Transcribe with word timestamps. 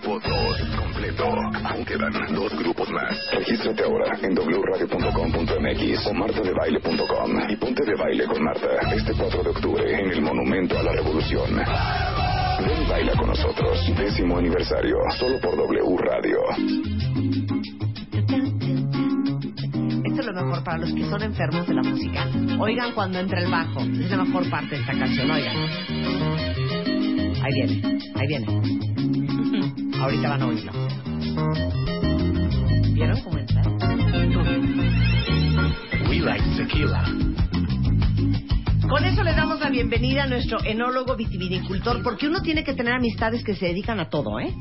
Grupo 0.00 0.20
2 0.20 0.76
completo. 0.76 1.24
Aún 1.24 1.84
quedan 1.84 2.12
dos 2.32 2.56
grupos 2.56 2.88
más. 2.90 3.18
Regístrate 3.32 3.82
ahora 3.82 4.16
en 4.22 4.32
wradio.com.mx 4.32 6.06
o 6.06 6.14
martadebaile.com 6.14 7.50
y 7.50 7.56
ponte 7.56 7.84
de 7.84 7.94
baile 7.96 8.26
con 8.26 8.44
Marta 8.44 8.68
este 8.94 9.12
4 9.12 9.42
de 9.42 9.50
octubre 9.50 10.00
en 10.00 10.10
el 10.10 10.22
Monumento 10.22 10.78
a 10.78 10.84
la 10.84 10.92
Revolución. 10.92 11.50
Ven 11.56 12.82
y 12.82 12.88
baila 12.88 13.12
con 13.16 13.26
nosotros. 13.26 13.92
Décimo 13.96 14.38
aniversario. 14.38 14.96
Solo 15.18 15.40
por 15.40 15.56
W 15.56 15.96
Radio. 15.98 16.38
Esto 20.04 20.20
es 20.20 20.26
lo 20.26 20.32
mejor 20.32 20.62
para 20.62 20.78
los 20.78 20.94
que 20.94 21.04
son 21.06 21.22
enfermos 21.22 21.66
de 21.66 21.74
la 21.74 21.82
música. 21.82 22.24
Oigan 22.60 22.92
cuando 22.92 23.18
entra 23.18 23.40
el 23.40 23.50
bajo. 23.50 23.80
Es 23.80 24.10
la 24.10 24.22
mejor 24.22 24.48
parte 24.48 24.76
de 24.76 24.80
esta 24.80 24.96
canción. 24.96 25.28
Oigan. 25.28 25.56
Ahí 27.42 27.52
viene, 27.54 27.98
ahí 28.14 28.26
viene. 28.28 28.78
Ahorita 30.00 30.28
van 30.28 30.42
a 30.42 30.46
oírlo. 30.46 30.72
¿Vieron 32.92 33.20
cómo 33.22 33.38
entra? 33.38 33.62
We 36.08 36.20
like 36.20 36.44
tequila. 36.56 37.04
Con 38.88 39.04
eso 39.04 39.22
le 39.22 39.32
damos 39.32 39.60
la 39.60 39.70
bienvenida 39.70 40.24
a 40.24 40.26
nuestro 40.26 40.58
enólogo 40.64 41.16
vitivinicultor, 41.16 42.02
porque 42.02 42.28
uno 42.28 42.40
tiene 42.42 42.64
que 42.64 42.74
tener 42.74 42.94
amistades 42.94 43.42
que 43.44 43.54
se 43.54 43.66
dedican 43.66 44.00
a 44.00 44.08
todo, 44.08 44.38
¿eh? 44.40 44.54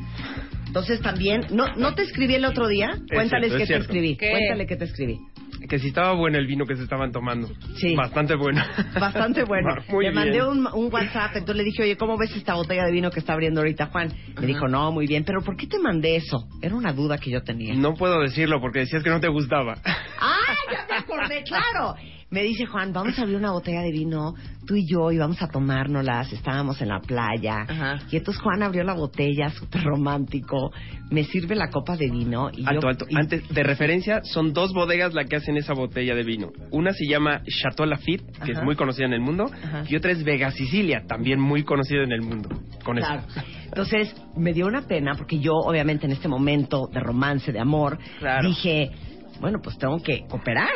Entonces 0.65 1.01
también, 1.01 1.41
¿no, 1.51 1.67
no 1.75 1.93
te 1.93 2.01
escribí 2.01 2.35
el 2.35 2.45
otro 2.45 2.67
día? 2.67 2.89
Cuéntales 3.13 3.53
cierto, 3.53 3.63
es 3.63 3.67
que 3.67 3.73
te 3.73 3.79
escribí. 3.79 4.17
¿Qué? 4.17 4.31
Cuéntale 4.31 4.67
que 4.67 4.75
te 4.75 4.85
escribí. 4.85 5.19
Que 5.67 5.79
si 5.79 5.87
estaba 5.89 6.13
bueno 6.13 6.37
el 6.37 6.47
vino 6.47 6.65
que 6.65 6.75
se 6.75 6.83
estaban 6.83 7.11
tomando. 7.11 7.49
Sí. 7.75 7.95
Bastante 7.95 8.35
bueno. 8.35 8.61
Bastante 8.99 9.43
bueno. 9.43 9.75
Muy 9.89 10.05
le 10.05 10.11
bien. 10.11 10.13
mandé 10.23 10.43
un, 10.43 10.67
un 10.73 10.93
WhatsApp, 10.93 11.31
entonces 11.35 11.57
le 11.57 11.63
dije, 11.63 11.83
oye, 11.83 11.97
¿cómo 11.97 12.17
ves 12.17 12.35
esta 12.35 12.53
botella 12.55 12.85
de 12.85 12.91
vino 12.91 13.11
que 13.11 13.19
está 13.19 13.33
abriendo 13.33 13.59
ahorita 13.61 13.87
Juan? 13.87 14.13
Me 14.39 14.47
dijo, 14.47 14.67
no, 14.67 14.91
muy 14.91 15.07
bien, 15.07 15.23
pero 15.25 15.41
¿por 15.41 15.55
qué 15.57 15.67
te 15.67 15.79
mandé 15.79 16.15
eso? 16.15 16.47
Era 16.61 16.75
una 16.75 16.93
duda 16.93 17.17
que 17.17 17.29
yo 17.31 17.41
tenía. 17.43 17.73
No 17.75 17.93
puedo 17.95 18.19
decirlo 18.21 18.59
porque 18.61 18.79
decías 18.79 19.03
que 19.03 19.09
no 19.09 19.19
te 19.19 19.27
gustaba. 19.27 19.75
¡Ah, 20.19 20.36
ya 20.71 20.85
me 20.89 20.97
acordé, 20.97 21.43
claro! 21.43 21.95
Me 22.29 22.43
dice 22.43 22.65
Juan, 22.65 22.91
vamos 22.91 23.17
a 23.17 23.21
abrir 23.21 23.37
una 23.37 23.51
botella 23.51 23.79
de 23.79 23.91
vino, 23.93 24.33
tú 24.65 24.75
y 24.75 24.85
yo, 24.85 25.13
y 25.13 25.17
vamos 25.17 25.41
a 25.41 25.47
tomárnoslas. 25.47 26.33
Estábamos 26.33 26.81
en 26.81 26.89
la 26.89 26.99
playa. 26.99 27.61
Ajá. 27.61 27.99
Y 28.11 28.17
entonces 28.17 28.43
Juan 28.43 28.61
abrió 28.63 28.83
la 28.83 28.95
botella, 28.95 29.47
súper 29.51 29.81
romántico. 29.85 30.71
Me 31.09 31.23
sirve 31.23 31.55
la 31.55 31.69
copa 31.69 31.95
de 31.95 32.09
vino. 32.09 32.49
Y 32.51 32.65
Alto, 32.67 32.81
yo, 32.81 32.87
alto. 32.89 33.05
y- 33.09 33.15
Antes 33.15 33.47
de 33.47 33.63
referencia, 33.63 34.19
son 34.25 34.51
dos 34.51 34.73
bodegas 34.73 35.13
las 35.13 35.25
que 35.29 35.37
hacen 35.37 35.55
esa 35.55 35.73
botella 35.73 36.15
de 36.15 36.23
vino. 36.23 36.49
Una 36.71 36.91
se 36.91 37.07
llama 37.07 37.43
Chateau 37.45 37.85
Lafite, 37.85 38.25
que 38.43 38.51
Ajá. 38.51 38.59
es 38.59 38.63
muy 38.63 38.75
conocida 38.75 39.05
en 39.05 39.13
el 39.13 39.21
mundo, 39.21 39.45
Ajá. 39.63 39.83
y 39.87 39.95
otra 39.95 40.11
es 40.11 40.21
Vega 40.25 40.51
Sicilia, 40.51 41.03
también 41.07 41.39
muy 41.39 41.63
conocida 41.63 42.03
en 42.03 42.11
el 42.11 42.23
mundo. 42.23 42.49
Con 42.83 42.97
Claro. 42.97 43.21
eso. 43.25 43.41
Entonces, 43.67 44.13
me 44.35 44.51
dio 44.51 44.67
una 44.67 44.81
pena 44.81 45.13
porque 45.15 45.39
yo, 45.39 45.53
obviamente, 45.53 46.05
en 46.05 46.11
este 46.11 46.27
momento 46.27 46.87
de 46.91 46.99
romance, 46.99 47.53
de 47.53 47.59
amor, 47.61 47.97
Claro. 48.19 48.49
dije, 48.49 48.91
bueno, 49.39 49.59
pues 49.61 49.77
tengo 49.77 50.01
que 50.01 50.25
cooperar. 50.29 50.69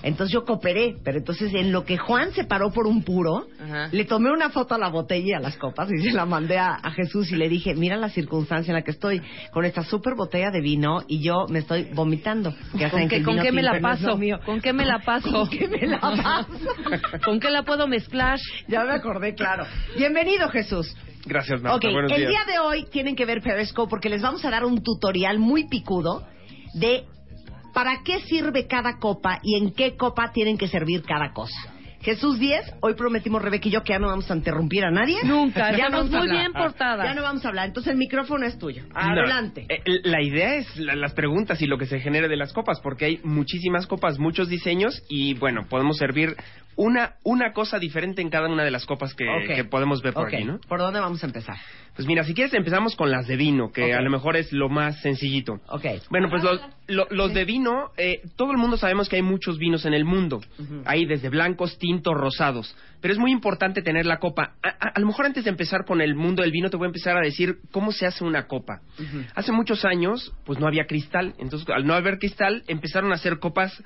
Entonces 0.00 0.32
yo 0.32 0.44
cooperé, 0.44 0.94
pero 1.02 1.18
entonces 1.18 1.52
en 1.54 1.72
lo 1.72 1.84
que 1.84 1.98
Juan 1.98 2.30
se 2.32 2.44
paró 2.44 2.70
por 2.70 2.86
un 2.86 3.02
puro, 3.02 3.48
Ajá. 3.60 3.88
le 3.90 4.04
tomé 4.04 4.30
una 4.30 4.48
foto 4.50 4.76
a 4.76 4.78
la 4.78 4.88
botella 4.90 5.26
y 5.26 5.32
a 5.32 5.40
las 5.40 5.56
copas 5.56 5.88
y 5.90 5.98
se 6.00 6.12
la 6.12 6.24
mandé 6.24 6.56
a, 6.56 6.74
a 6.80 6.92
Jesús 6.92 7.32
y 7.32 7.34
le 7.34 7.48
dije, 7.48 7.74
mira 7.74 7.96
la 7.96 8.08
circunstancia 8.08 8.70
en 8.70 8.76
la 8.76 8.82
que 8.82 8.92
estoy 8.92 9.20
con 9.52 9.64
esta 9.64 9.82
super 9.82 10.14
botella 10.14 10.52
de 10.52 10.60
vino 10.60 11.02
y 11.08 11.20
yo 11.20 11.46
me 11.48 11.58
estoy 11.58 11.88
vomitando. 11.94 12.54
Ya 12.74 12.90
¿Con 12.90 13.08
qué, 13.08 13.24
con 13.24 13.40
qué 13.40 13.50
me 13.50 13.60
la 13.62 13.80
paso? 13.80 14.16
mío. 14.16 14.38
¿Con 14.46 14.60
qué 14.60 14.72
me 14.72 14.86
la 14.86 15.00
paso? 15.00 15.32
¿Con 15.32 15.48
qué 15.50 15.66
me 15.66 15.84
la 15.88 15.98
paso? 16.00 16.46
¿Con 17.24 17.40
qué 17.40 17.50
la 17.50 17.64
puedo 17.64 17.88
mezclar? 17.88 18.38
Ya 18.68 18.84
me 18.84 18.92
acordé, 18.92 19.34
claro. 19.34 19.64
Bienvenido, 19.96 20.48
Jesús. 20.48 20.94
Gracias, 21.26 21.60
Marta. 21.60 21.88
Buenos 21.90 22.12
el 22.12 22.18
días. 22.18 22.30
día 22.30 22.44
de 22.52 22.58
hoy 22.60 22.86
tienen 22.92 23.16
que 23.16 23.26
ver 23.26 23.40
Periscope 23.42 23.90
porque 23.90 24.08
les 24.08 24.22
vamos 24.22 24.44
a 24.44 24.50
dar 24.50 24.64
un 24.64 24.80
tutorial 24.80 25.40
muy 25.40 25.66
picudo 25.66 26.22
de 26.74 27.04
para 27.78 28.02
qué 28.02 28.18
sirve 28.22 28.66
cada 28.66 28.98
copa 28.98 29.38
y 29.40 29.54
en 29.54 29.72
qué 29.72 29.96
copa 29.96 30.32
tienen 30.32 30.58
que 30.58 30.66
servir 30.66 31.02
cada 31.04 31.32
cosa. 31.32 31.54
Jesús 32.00 32.36
10, 32.40 32.74
hoy 32.80 32.94
prometimos 32.94 33.40
Rebeca 33.40 33.68
y 33.68 33.70
yo 33.70 33.84
que 33.84 33.92
ya 33.92 34.00
no 34.00 34.08
vamos 34.08 34.28
a 34.28 34.34
interrumpir 34.34 34.84
a 34.84 34.90
nadie. 34.90 35.18
Nunca, 35.22 35.70
ya 35.76 35.86
a 35.86 35.90
muy 35.90 36.12
hablar. 36.12 36.28
bien 36.28 36.52
portadas. 36.52 37.06
Ya 37.06 37.14
no 37.14 37.22
vamos 37.22 37.44
a 37.44 37.48
hablar, 37.50 37.66
entonces 37.68 37.92
el 37.92 37.96
micrófono 37.98 38.44
es 38.46 38.58
tuyo. 38.58 38.82
No, 38.88 38.98
Adelante. 38.98 39.64
eh, 39.68 39.80
la 40.02 40.20
idea 40.20 40.56
es 40.56 40.76
la- 40.76 40.96
las 40.96 41.14
preguntas 41.14 41.62
y 41.62 41.66
lo 41.66 41.78
que 41.78 41.86
se 41.86 42.00
genere 42.00 42.26
de 42.26 42.36
las 42.36 42.52
copas, 42.52 42.80
porque 42.80 43.04
hay 43.04 43.20
muchísimas 43.22 43.86
copas, 43.86 44.18
muchos 44.18 44.48
diseños 44.48 45.00
y 45.08 45.34
bueno, 45.34 45.66
podemos 45.68 45.98
servir 45.98 46.34
una, 46.74 47.14
una 47.24 47.52
cosa 47.52 47.78
diferente 47.78 48.22
en 48.22 48.30
cada 48.30 48.48
una 48.48 48.64
de 48.64 48.70
las 48.72 48.86
copas 48.86 49.14
que, 49.14 49.26
podemos 49.70 50.02
ver 50.02 50.14
por 50.14 50.28
aquí, 50.34 50.44
¿no? 50.44 50.58
¿Por 50.68 50.78
dónde 50.80 50.98
vamos 51.00 51.22
a 51.22 51.26
empezar? 51.26 51.56
Pues 51.98 52.06
mira, 52.06 52.22
si 52.22 52.32
quieres 52.32 52.54
empezamos 52.54 52.94
con 52.94 53.10
las 53.10 53.26
de 53.26 53.34
vino, 53.34 53.72
que 53.72 53.92
a 53.92 54.00
lo 54.00 54.08
mejor 54.08 54.36
es 54.36 54.52
lo 54.52 54.68
más 54.68 55.00
sencillito. 55.02 55.54
Ok. 55.68 55.84
Bueno, 56.10 56.28
pues 56.30 56.44
los, 56.44 56.60
lo- 56.86 57.08
los 57.10 57.34
de 57.34 57.44
vino, 57.44 57.90
eh, 57.96 58.22
todo 58.36 58.52
el 58.52 58.56
mundo 58.56 58.76
sabemos 58.76 59.08
que 59.08 59.16
hay 59.16 59.22
muchos 59.22 59.58
vinos 59.58 59.84
en 59.84 59.94
el 59.94 60.04
mundo. 60.04 60.40
Ujú. 60.60 60.82
Hay 60.84 61.06
desde 61.06 61.28
blancos, 61.28 61.76
tintos, 61.76 62.14
rosados. 62.14 62.76
Pero 63.00 63.12
es 63.14 63.18
muy 63.18 63.32
importante 63.32 63.82
tener 63.82 64.06
la 64.06 64.18
copa. 64.20 64.52
A, 64.62 64.68
a- 64.68 64.92
a 64.94 65.00
lo 65.00 65.06
mejor 65.08 65.26
antes 65.26 65.42
de 65.42 65.50
empezar 65.50 65.84
con 65.84 66.00
el 66.00 66.14
mundo 66.14 66.42
del 66.42 66.52
vino, 66.52 66.70
te 66.70 66.76
voy 66.76 66.84
a 66.84 66.90
empezar 66.90 67.16
a 67.16 67.20
decir 67.20 67.56
cómo 67.72 67.90
se 67.90 68.06
hace 68.06 68.22
una 68.22 68.46
copa. 68.46 68.80
Hace 69.34 69.50
muchos 69.50 69.84
años, 69.84 70.32
pues 70.46 70.60
no 70.60 70.68
había 70.68 70.86
cristal. 70.86 71.34
Entonces, 71.38 71.68
al 71.68 71.84
no 71.84 71.94
haber 71.94 72.20
cristal, 72.20 72.62
empezaron 72.68 73.10
a 73.10 73.16
hacer 73.16 73.40
copas 73.40 73.76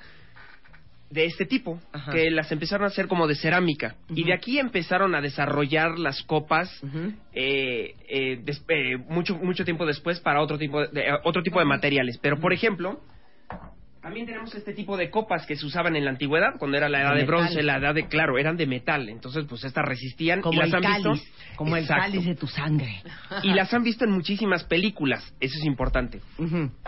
de 1.13 1.25
este 1.25 1.45
tipo, 1.45 1.79
Ajá. 1.91 2.11
que 2.11 2.31
las 2.31 2.51
empezaron 2.51 2.85
a 2.85 2.87
hacer 2.87 3.07
como 3.07 3.27
de 3.27 3.35
cerámica. 3.35 3.95
Y 4.09 4.23
de 4.23 4.33
aquí 4.33 4.57
empezaron 4.59 5.13
a 5.15 5.21
desarrollar 5.21 5.99
las 5.99 6.23
copas 6.23 6.69
eh, 7.33 7.95
eh, 8.09 8.39
des- 8.43 8.65
eh, 8.67 8.97
mucho 8.97 9.35
mucho 9.35 9.63
tiempo 9.63 9.85
después 9.85 10.19
para 10.19 10.41
otro 10.41 10.57
tipo 10.57 10.81
de, 10.81 10.87
de- 10.87 11.01
eh, 11.09 11.13
otro 11.23 11.43
tipo 11.43 11.59
de 11.59 11.65
materiales. 11.65 12.17
Pero 12.21 12.39
por 12.39 12.51
ejemplo, 12.51 12.99
también 14.03 14.25
tenemos 14.25 14.53
este 14.53 14.73
tipo 14.73 14.97
de 14.97 15.09
copas 15.09 15.45
que 15.47 15.55
se 15.55 15.65
usaban 15.65 15.95
en 15.95 16.03
la 16.03 16.11
antigüedad, 16.11 16.55
cuando 16.59 16.75
era 16.77 16.89
la 16.89 17.01
edad 17.01 17.13
De 17.13 17.19
de, 17.21 17.25
bronce, 17.25 17.63
la 17.63 17.77
edad 17.77 17.95
de 17.95 18.05
claro, 18.07 18.37
eran 18.37 18.57
de 18.57 18.67
metal. 18.67 19.07
Entonces, 19.07 19.45
pues 19.47 19.63
estas 19.63 19.85
resistían 19.85 20.39
y 20.39 20.41
Como 20.41 20.59
las 20.59 20.67
el 20.69 20.75
han 20.75 20.81
cáliz, 20.83 21.05
visto 21.13 21.29
como 21.55 21.77
el 21.77 21.83
Exacto. 21.83 22.03
cáliz 22.03 22.25
de 22.25 22.35
tu 22.35 22.47
sangre. 22.47 23.01
y 23.43 23.53
las 23.53 23.73
han 23.73 23.81
visto 23.81 24.03
en 24.03 24.11
muchísimas 24.11 24.65
películas. 24.65 25.23
Eso 25.39 25.57
es 25.57 25.65
importante. 25.65 26.19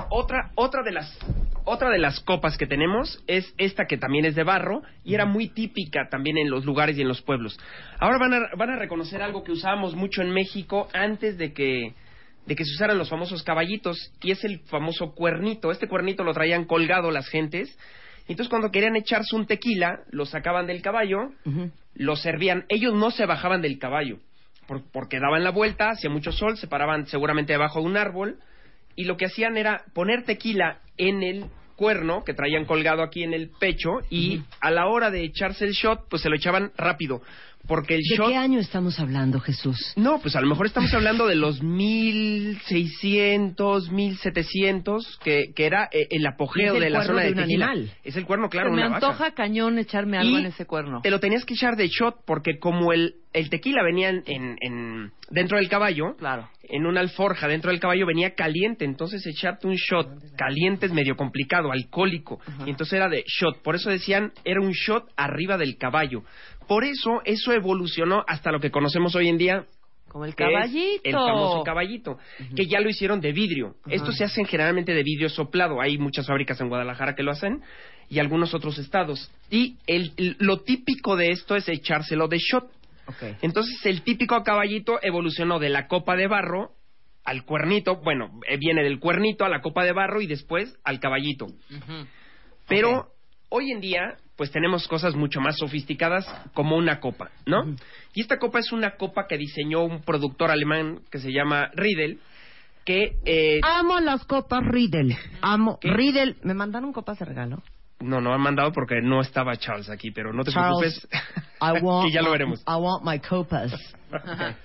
Otra, 0.10 0.52
otra 0.56 0.84
de 0.84 0.92
las, 0.92 1.18
otra 1.64 1.90
de 1.90 2.00
las 2.00 2.20
copas 2.20 2.58
que 2.58 2.68
tenemos 2.68 3.24
es 3.28 3.54
esta 3.58 3.86
que 3.86 3.98
también 3.98 4.26
es 4.26 4.36
de 4.36 4.44
barro 4.44 4.82
y 5.06 5.14
era 5.16 5.26
muy 5.26 5.48
típica 5.48 6.10
también 6.12 6.38
en 6.38 6.50
los 6.50 6.66
lugares 6.66 6.98
y 6.98 7.02
en 7.02 7.08
los 7.08 7.22
pueblos. 7.22 7.58
Ahora 7.98 8.18
van 8.18 8.34
a, 8.34 8.40
van 8.58 8.72
a 8.72 8.76
reconocer 8.76 9.22
algo 9.22 9.44
que 9.46 9.54
usábamos 9.54 9.96
mucho 9.96 10.22
en 10.22 10.32
México 10.32 10.90
antes 10.94 11.38
de 11.38 11.54
que, 11.54 11.94
de 12.46 12.56
que 12.56 12.64
se 12.66 12.72
usaran 12.74 12.98
los 12.98 13.10
famosos 13.10 13.44
caballitos 13.44 14.12
y 14.22 14.32
es 14.32 14.44
el 14.44 14.60
famoso 14.60 15.14
cuernito. 15.14 15.72
Este 15.72 15.88
cuernito 15.88 16.24
lo 16.24 16.34
traían 16.34 16.66
colgado 16.66 17.12
las 17.12 17.28
gentes. 17.28 17.78
Y 18.28 18.32
entonces 18.34 18.50
cuando 18.50 18.72
querían 18.72 18.96
echarse 18.96 19.36
un 19.36 19.46
tequila, 19.46 20.00
lo 20.12 20.26
sacaban 20.26 20.66
del 20.68 20.82
caballo, 20.82 21.32
lo 21.96 22.16
servían. 22.16 22.66
Ellos 22.70 22.94
no 22.94 23.12
se 23.12 23.26
bajaban 23.26 23.62
del 23.62 23.78
caballo 23.80 24.18
por- 24.68 24.84
porque 24.92 25.20
daban 25.20 25.44
la 25.44 25.52
vuelta, 25.52 25.92
hacía 25.92 26.10
mucho 26.10 26.32
sol, 26.32 26.58
se 26.58 26.68
paraban 26.68 27.06
seguramente 27.08 27.54
debajo 27.54 27.80
de 27.82 27.86
un 27.86 27.98
árbol 27.98 28.38
y 28.96 29.04
lo 29.06 29.18
que 29.18 29.26
hacían 29.26 29.58
era 29.58 29.84
poner 29.94 30.24
tequila 30.24 30.80
en 30.98 31.22
el 31.24 31.46
cuerno 31.76 32.24
que 32.24 32.34
traían 32.34 32.66
colgado 32.66 33.04
aquí 33.04 33.24
en 33.24 33.34
el 33.34 33.50
pecho 33.60 33.90
y 34.10 34.42
a 34.62 34.72
la 34.72 34.88
hora 34.88 35.12
de 35.12 35.24
echarse 35.24 35.66
el 35.66 35.74
shot, 35.74 36.08
pues 36.10 36.22
se 36.22 36.30
lo 36.30 36.36
echaban 36.36 36.72
rápido. 36.78 37.22
Porque 37.68 37.96
el 37.96 38.02
¿De 38.02 38.16
shot... 38.16 38.30
qué 38.30 38.36
año 38.38 38.60
estamos 38.60 39.00
hablando, 39.00 39.40
Jesús? 39.40 39.94
No, 39.96 40.20
pues 40.20 40.36
a 40.36 40.42
lo 40.42 40.48
mejor 40.48 40.66
estamos 40.68 40.94
hablando 40.94 41.26
de 41.28 41.36
los 41.36 41.62
1600, 41.64 43.90
1700, 43.92 45.20
que, 45.24 45.52
que 45.56 45.66
era 45.66 45.90
eh, 45.92 46.08
el 46.12 46.26
apogeo 46.28 46.76
de 46.76 46.90
la 46.90 47.04
zona 47.04 47.22
de 47.22 47.28
de, 47.28 47.32
un 47.34 47.38
tequila. 47.40 47.68
animal. 47.72 47.92
Es 48.04 48.16
el 48.16 48.26
cuerno, 48.26 48.50
claro, 48.50 48.70
me 48.72 48.78
una 48.78 48.90
vaca. 48.90 49.08
antoja 49.08 49.32
cañón 49.34 49.80
echarme 49.80 50.18
algo 50.18 50.38
Y 50.38 50.42
en 50.42 50.46
ese 50.48 50.66
cuerno. 50.66 51.02
Te 51.02 51.10
lo 51.12 51.20
tenías 51.20 51.46
que 51.46 51.54
echar 51.56 51.76
de 51.76 51.88
shot 51.88 52.18
porque 52.26 52.58
como 52.60 52.94
el, 52.94 53.16
el 53.34 53.50
tequila 53.50 53.84
venía 53.84 54.10
en, 54.10 54.24
en- 54.28 54.58
en- 54.62 55.12
dentro 55.30 55.58
del 55.58 55.68
caballo, 55.70 56.16
Claro. 56.18 56.48
en 56.64 56.86
una 56.86 57.00
alforja 57.02 57.48
dentro 57.48 57.72
del 57.72 57.80
caballo 57.80 58.06
venía 58.06 58.36
caliente, 58.36 58.86
entonces 58.86 59.26
echarte 59.26 59.68
un 59.68 59.76
shot 59.76 60.08
caliente 60.38 60.86
es 60.86 60.94
medio 60.94 61.16
complicado, 61.16 61.72
alcohólico, 61.72 62.40
y 62.66 62.70
entonces 62.70 62.94
era 62.94 63.10
de 63.10 63.24
shot, 63.28 63.62
por 63.64 63.76
eso 63.76 63.90
decían 63.90 64.32
era 64.44 64.62
un 64.62 64.72
shot 64.72 65.06
arriba 65.18 65.58
del 65.58 65.78
caballo. 65.78 66.24
Por 66.68 66.84
eso 66.84 67.22
eso 67.26 67.54
evolucionó 67.54 68.24
hasta 68.28 68.52
lo 68.52 68.60
que 68.60 68.72
conocemos 68.72 69.16
hoy 69.16 69.30
en 69.30 69.38
día 69.38 69.66
Como 70.08 70.26
el 70.26 70.36
caballito. 70.36 71.02
el 71.04 71.14
famoso 71.14 71.64
caballito, 71.64 72.18
que 72.56 72.68
ya 72.68 72.80
lo 72.80 72.90
hicieron 72.90 73.22
de 73.22 73.32
vidrio. 73.32 73.76
Estos 73.88 74.18
se 74.18 74.24
hacen 74.24 74.46
generalmente 74.46 74.94
de 74.94 75.04
vidrio 75.04 75.30
soplado. 75.30 75.82
Hay 75.82 75.98
muchas 75.98 76.28
fábricas 76.28 76.60
en 76.62 76.70
Guadalajara 76.70 77.16
que 77.16 77.24
lo 77.24 77.32
hacen 77.32 77.62
y 78.10 78.20
algunos 78.20 78.54
otros 78.54 78.78
estados. 78.78 79.32
Y 79.50 79.78
el, 79.88 80.36
lo 80.40 80.62
típico 80.62 81.16
de 81.16 81.32
esto 81.32 81.56
es 81.56 81.68
echárselo 81.68 82.28
de 82.28 82.38
shot. 82.38 82.66
Ok. 83.08 83.38
Entonces 83.42 83.86
el 83.86 84.02
típico 84.02 84.42
caballito 84.44 85.00
evolucionó 85.02 85.60
de 85.60 85.70
la 85.70 85.88
copa 85.88 86.16
de 86.16 86.28
barro 86.28 86.72
al 87.26 87.44
cuernito, 87.44 87.98
bueno, 88.04 88.40
eh, 88.48 88.58
viene 88.58 88.84
del 88.84 89.00
cuernito 89.00 89.46
a 89.46 89.50
la 89.50 89.62
copa 89.62 89.84
de 89.84 89.94
barro 89.94 90.22
y 90.22 90.28
después 90.28 90.78
al 90.84 91.00
caballito. 91.00 91.48
Pero 92.68 93.08
hoy 93.50 93.72
en 93.72 93.82
día, 93.82 94.18
pues 94.38 94.52
tenemos 94.52 94.88
cosas 94.88 95.16
mucho 95.16 95.40
más 95.42 95.56
sofisticadas 95.58 96.26
como 96.54 96.76
una 96.78 97.00
copa, 97.00 97.30
¿no? 97.46 97.76
Y 98.14 98.22
esta 98.22 98.38
copa 98.38 98.60
es 98.60 98.72
una 98.72 98.98
copa 98.98 99.28
que 99.28 99.38
diseñó 99.38 99.84
un 99.84 100.02
productor 100.02 100.52
alemán 100.52 101.00
que 101.12 101.20
se 101.20 101.32
llama 101.32 101.70
Riedel, 101.74 102.20
que 102.84 103.16
eh, 103.26 103.60
Amo 103.64 104.00
las 104.00 104.26
copas 104.26 104.62
Riedel. 104.64 105.16
Amo. 105.42 105.80
¿Qué? 105.80 105.90
Riedel. 105.92 106.38
¿Me 106.44 106.54
mandaron 106.54 106.92
copas 106.94 107.18
de 107.20 107.26
regalo? 107.26 107.64
no, 108.02 108.20
no 108.22 108.34
han 108.34 108.42
mandado 108.42 108.72
porque 108.74 109.02
no 109.02 109.22
estaba 109.22 109.56
Charles 109.56 109.90
aquí, 109.90 110.12
pero 110.12 110.34
no 110.34 110.44
te 110.44 110.52
Charles, 110.52 111.08
preocupes, 111.08 111.52
I 111.62 111.82
want 111.84 112.08
que 112.08 112.14
ya 112.14 112.22
lo 112.22 112.28
my- 112.28 112.32
veremos. 112.34 112.60
I 112.68 112.76
want 112.76 113.04
my 113.04 113.20
copas. 113.20 113.74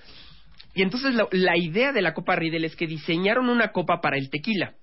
Y 0.73 0.81
entonces 0.81 1.13
la, 1.15 1.27
la 1.31 1.57
idea 1.57 1.91
de 1.91 2.01
la 2.01 2.13
copa 2.13 2.35
Riedel 2.35 2.65
es 2.65 2.75
que 2.75 2.87
diseñaron 2.87 3.49
una 3.49 3.71
copa 3.71 3.99
para 4.01 4.17
el 4.17 4.29
tequila. 4.29 4.75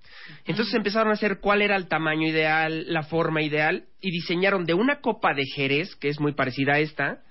Entonces 0.45 0.73
empezaron 0.73 1.09
a 1.09 1.13
hacer 1.13 1.39
cuál 1.39 1.61
era 1.61 1.75
el 1.75 1.87
tamaño 1.87 2.27
ideal, 2.27 2.85
la 2.87 3.03
forma 3.03 3.41
ideal, 3.41 3.85
y 4.01 4.11
diseñaron 4.11 4.65
de 4.65 4.73
una 4.73 5.01
copa 5.01 5.33
de 5.33 5.43
Jerez, 5.55 5.95
que 5.95 6.09
es 6.09 6.19
muy 6.19 6.33
parecida 6.33 6.73
a 6.73 6.79
esta, 6.79 7.23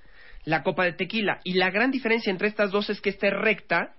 la 0.44 0.62
copa 0.62 0.84
de 0.84 0.92
tequila. 0.92 1.40
Y 1.44 1.54
la 1.54 1.70
gran 1.70 1.90
diferencia 1.90 2.30
entre 2.30 2.48
estas 2.48 2.70
dos 2.70 2.90
es 2.90 3.00
que 3.00 3.10
esta 3.10 3.28
es 3.28 3.34
recta 3.34 3.94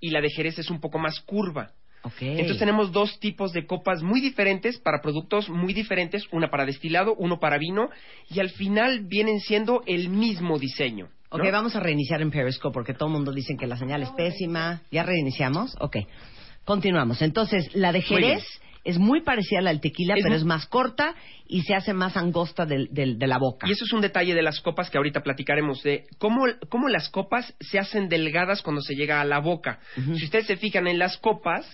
y 0.00 0.10
la 0.10 0.20
de 0.20 0.30
Jerez 0.30 0.58
es 0.58 0.70
un 0.70 0.80
poco 0.80 0.98
más 0.98 1.20
curva. 1.20 1.70
Ok. 2.02 2.20
Entonces 2.22 2.58
tenemos 2.58 2.90
dos 2.90 3.20
tipos 3.20 3.52
de 3.52 3.64
copas 3.66 4.02
muy 4.02 4.20
diferentes 4.20 4.78
para 4.78 5.00
productos 5.00 5.48
muy 5.48 5.72
diferentes, 5.72 6.26
una 6.32 6.50
para 6.50 6.66
destilado, 6.66 7.14
uno 7.14 7.38
para 7.38 7.58
vino, 7.58 7.90
y 8.28 8.40
al 8.40 8.50
final 8.50 9.04
vienen 9.04 9.38
siendo 9.38 9.82
el 9.86 10.08
mismo 10.08 10.58
diseño. 10.58 11.08
¿No? 11.32 11.42
Ok, 11.44 11.50
vamos 11.52 11.74
a 11.76 11.80
reiniciar 11.80 12.20
en 12.22 12.30
Periscope 12.30 12.72
porque 12.74 12.94
todo 12.94 13.08
el 13.08 13.14
mundo 13.14 13.32
dice 13.32 13.56
que 13.58 13.66
la 13.66 13.76
señal 13.76 14.02
es 14.02 14.10
pésima. 14.10 14.82
¿Ya 14.90 15.02
reiniciamos? 15.02 15.76
Ok. 15.80 15.96
Continuamos. 16.64 17.22
Entonces, 17.22 17.74
la 17.74 17.92
de. 17.92 18.02
Jerez 18.02 18.44
es 18.84 18.98
muy 18.98 19.20
parecida 19.22 19.60
a 19.60 19.62
la 19.62 19.70
del 19.70 19.80
tequila, 19.80 20.14
Es 20.16 20.22
pero 20.24 20.34
es 20.34 20.44
más 20.44 20.66
corta 20.66 21.14
y 21.46 21.62
se 21.62 21.74
hace 21.74 21.92
más 21.92 22.16
angosta 22.16 22.66
del, 22.66 22.88
del- 22.90 23.16
de 23.16 23.26
la 23.28 23.38
boca. 23.38 23.68
Y 23.68 23.72
eso 23.72 23.84
es 23.84 23.92
un 23.92 24.00
detalle 24.00 24.34
de 24.34 24.42
las 24.42 24.60
copas 24.60 24.90
que 24.90 24.96
ahorita 24.98 25.22
platicaremos, 25.22 25.82
de 25.84 26.06
cómo, 26.18 26.46
cómo 26.68 26.88
las 26.88 27.08
copas 27.08 27.54
se 27.60 27.78
hacen 27.78 28.08
delgadas 28.08 28.60
cuando 28.62 28.80
se 28.82 28.94
llega 28.94 29.20
a 29.20 29.24
la 29.24 29.38
boca. 29.38 29.78
Si 29.94 30.24
ustedes 30.24 30.46
se 30.46 30.56
fijan 30.56 30.88
en 30.88 30.98
las 30.98 31.16
copas, 31.18 31.64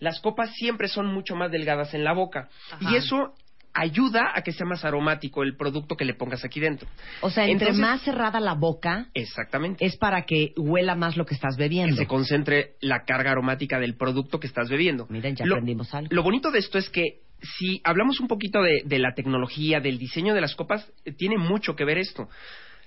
las 0.00 0.18
copas 0.20 0.52
siempre 0.54 0.88
son 0.88 1.06
mucho 1.12 1.36
más 1.36 1.52
delgadas 1.52 1.94
en 1.94 2.02
la 2.02 2.12
boca. 2.14 2.48
Ajá. 2.72 2.90
Y 2.92 2.96
eso 2.96 3.32
ayuda 3.74 4.32
a 4.34 4.42
que 4.42 4.52
sea 4.52 4.66
más 4.66 4.84
aromático 4.84 5.42
el 5.42 5.56
producto 5.56 5.96
que 5.96 6.04
le 6.04 6.14
pongas 6.14 6.44
aquí 6.44 6.60
dentro. 6.60 6.88
O 7.20 7.30
sea, 7.30 7.44
entre 7.46 7.68
Entonces- 7.68 7.80
más 7.80 8.02
cerrada 8.02 8.40
la 8.40 8.54
boca, 8.54 9.06
Exactamente. 9.14 9.84
es 9.84 9.96
para 9.96 10.22
que 10.26 10.52
huela 10.56 10.94
más 10.94 11.16
lo 11.16 11.24
que 11.26 11.34
estás 11.34 11.56
que 11.56 11.62
bebiendo. 11.64 11.96
se 11.96 12.06
concentre 12.06 12.72
la 12.80 13.04
carga 13.04 13.30
aromática 13.32 13.78
del 13.78 13.96
producto 13.96 14.40
que 14.40 14.46
estás 14.46 14.68
bebiendo. 14.68 15.06
Miren, 15.08 15.36
ya 15.36 15.46
lo, 15.46 15.54
aprendimos 15.54 15.92
algo. 15.94 16.08
Lo 16.12 16.22
bonito 16.22 16.50
de 16.50 16.58
esto 16.58 16.78
es 16.78 16.90
que 16.90 17.20
si 17.58 17.80
hablamos 17.84 18.20
un 18.20 18.28
poquito 18.28 18.62
de, 18.62 18.82
de 18.84 18.98
la 18.98 19.14
tecnología, 19.14 19.80
del 19.80 19.98
diseño 19.98 20.34
de 20.34 20.40
las 20.42 20.54
copas, 20.54 20.90
eh, 21.04 21.12
tiene 21.12 21.38
mucho 21.38 21.74
que 21.76 21.84
ver 21.84 21.98
esto. 21.98 22.28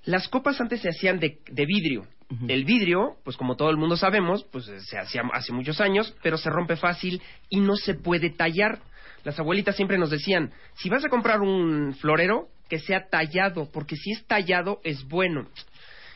Las 0.06 0.28
copas 0.28 0.60
antes 0.60 0.82
se 0.82 0.90
hacían 0.90 1.20
de, 1.20 1.40
de 1.50 1.66
vidrio. 1.66 2.06
El 2.48 2.66
vidrio, 2.66 3.18
pues 3.24 3.38
como 3.38 3.56
todo 3.56 3.70
el 3.70 3.78
mundo 3.78 3.96
sabemos, 3.96 4.44
pues 4.52 4.68
eh, 4.68 4.80
se 4.80 4.98
hacía 4.98 5.22
hace 5.34 5.54
muchos 5.54 5.80
años, 5.80 6.16
pero 6.24 6.36
se 6.38 6.50
rompe 6.50 6.76
fácil 6.76 7.22
y 7.48 7.60
no 7.60 7.76
se 7.76 7.94
puede 7.94 8.32
tallar. 8.32 8.80
Las 9.24 9.40
abuelitas 9.40 9.76
siempre 9.76 9.98
nos 9.98 10.10
decían, 10.10 10.52
si 10.76 10.90
vas 10.90 11.06
a 11.06 11.10
comprar 11.10 11.42
un 11.42 11.96
florero, 11.96 12.50
que 12.70 12.80
sea 12.80 13.08
tallado, 13.10 13.70
porque 13.72 13.96
si 13.96 14.12
es 14.12 14.26
tallado 14.26 14.82
es 14.84 15.08
bueno. 15.08 15.48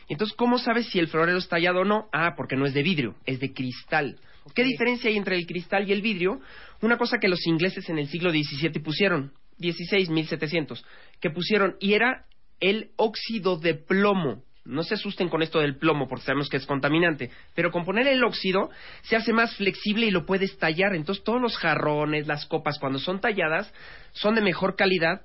Entonces, 0.08 0.36
¿cómo 0.36 0.58
sabes 0.58 0.88
si 0.88 0.98
el 0.98 1.08
florero 1.08 1.38
es 1.38 1.48
tallado 1.48 1.80
o 1.80 1.84
no? 1.84 2.08
Ah, 2.12 2.34
porque 2.36 2.56
no 2.56 2.66
es 2.66 2.74
de 2.74 2.82
vidrio, 2.82 3.14
es 3.26 3.40
de 3.40 3.52
cristal. 3.52 4.18
¿Qué 4.54 4.64
diferencia 4.64 5.10
hay 5.10 5.16
entre 5.16 5.36
el 5.36 5.46
cristal 5.46 5.88
y 5.88 5.92
el 5.92 6.02
vidrio? 6.02 6.40
Una 6.80 6.96
cosa 6.96 7.18
que 7.18 7.28
los 7.28 7.46
ingleses 7.46 7.88
en 7.88 7.98
el 7.98 8.08
siglo 8.08 8.30
XVII 8.30 8.80
pusieron, 8.82 9.32
16, 9.58 10.08
1700, 10.08 10.84
que 11.20 11.30
pusieron, 11.30 11.76
y 11.80 11.92
era 11.92 12.24
el 12.60 12.90
óxido 12.96 13.58
de 13.58 13.74
plomo. 13.74 14.42
No 14.68 14.82
se 14.82 14.94
asusten 14.94 15.28
con 15.28 15.42
esto 15.42 15.60
del 15.60 15.76
plomo 15.78 16.06
porque 16.08 16.26
sabemos 16.26 16.48
que 16.48 16.58
es 16.58 16.66
contaminante, 16.66 17.30
pero 17.54 17.70
con 17.70 17.84
poner 17.84 18.06
el 18.06 18.22
óxido 18.22 18.70
se 19.02 19.16
hace 19.16 19.32
más 19.32 19.56
flexible 19.56 20.06
y 20.06 20.10
lo 20.10 20.26
puedes 20.26 20.58
tallar. 20.58 20.94
Entonces 20.94 21.24
todos 21.24 21.40
los 21.40 21.56
jarrones, 21.56 22.26
las 22.26 22.44
copas, 22.46 22.78
cuando 22.78 22.98
son 22.98 23.20
talladas, 23.20 23.72
son 24.12 24.34
de 24.34 24.42
mejor 24.42 24.76
calidad 24.76 25.22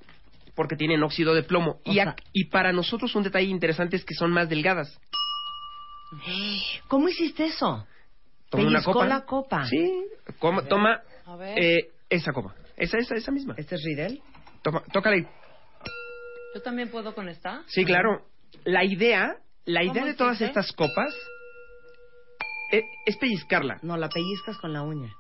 porque 0.56 0.76
tienen 0.76 1.04
óxido 1.04 1.34
de 1.34 1.44
plomo. 1.44 1.80
Y, 1.84 1.96
sea- 1.96 2.16
ac- 2.16 2.24
y 2.32 2.46
para 2.46 2.72
nosotros 2.72 3.14
un 3.16 3.24
detalle 3.24 3.48
interesante 3.48 3.96
es 3.98 4.06
que 4.06 4.14
son 4.16 4.32
más 4.32 4.48
delgadas. 4.50 4.98
¿Cómo 6.88 7.10
hiciste 7.10 7.46
eso? 7.46 7.86
Toma 8.50 8.68
una 8.68 8.84
copa. 8.84 9.06
la 9.08 9.26
copa. 9.26 9.66
Sí, 9.66 10.06
coma- 10.40 10.62
toma 10.64 11.02
A 11.26 11.36
ver. 11.36 11.60
eh, 11.60 11.90
esa 12.10 12.32
copa. 12.32 12.54
Esa, 12.78 12.98
esa, 12.98 13.16
esa 13.16 13.32
misma. 13.32 13.56
¿Este 13.58 13.76
es 13.76 13.84
Riedel? 13.84 14.22
Toma, 14.62 14.84
tócale. 14.92 15.28
¿Yo 16.56 16.62
también 16.62 16.90
puedo 16.90 17.16
con 17.16 17.30
esta? 17.30 17.64
Sí, 17.68 17.84
claro. 17.84 18.26
La 18.64 18.84
idea, 18.84 19.38
la 19.66 19.82
¿Cómo 19.82 19.94
idea 19.94 20.06
de 20.06 20.14
todas 20.14 20.42
estas 20.42 20.72
copas 20.74 21.14
eh, 22.74 22.86
es 23.06 23.18
pellizcarla. 23.18 23.78
No, 23.84 23.98
la 23.98 24.10
pellizcas 24.10 24.58
con 24.58 24.74
la 24.74 24.82
uña. 24.82 25.14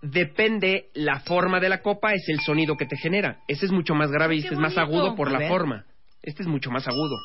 Depende 0.00 0.90
la 0.94 1.20
forma 1.20 1.58
de 1.60 1.68
la 1.68 1.82
copa, 1.82 2.14
es 2.14 2.28
el 2.28 2.40
sonido 2.40 2.76
que 2.76 2.86
te 2.86 2.96
genera. 2.96 3.40
Ese 3.48 3.66
es 3.66 3.72
mucho 3.72 3.94
más 3.94 4.10
grave 4.10 4.36
y 4.36 4.38
este 4.38 4.54
es 4.54 4.60
más 4.60 4.78
agudo 4.78 5.14
por 5.16 5.30
la 5.30 5.48
forma. 5.48 5.84
Este 6.22 6.42
es 6.42 6.48
mucho 6.48 6.70
más 6.70 6.86
agudo. 6.86 7.16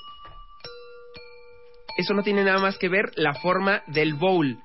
Eso 1.97 2.13
no 2.13 2.23
tiene 2.23 2.43
nada 2.43 2.59
más 2.59 2.77
que 2.77 2.89
ver 2.89 3.11
la 3.15 3.33
forma 3.35 3.83
del 3.87 4.15
bowl. 4.15 4.57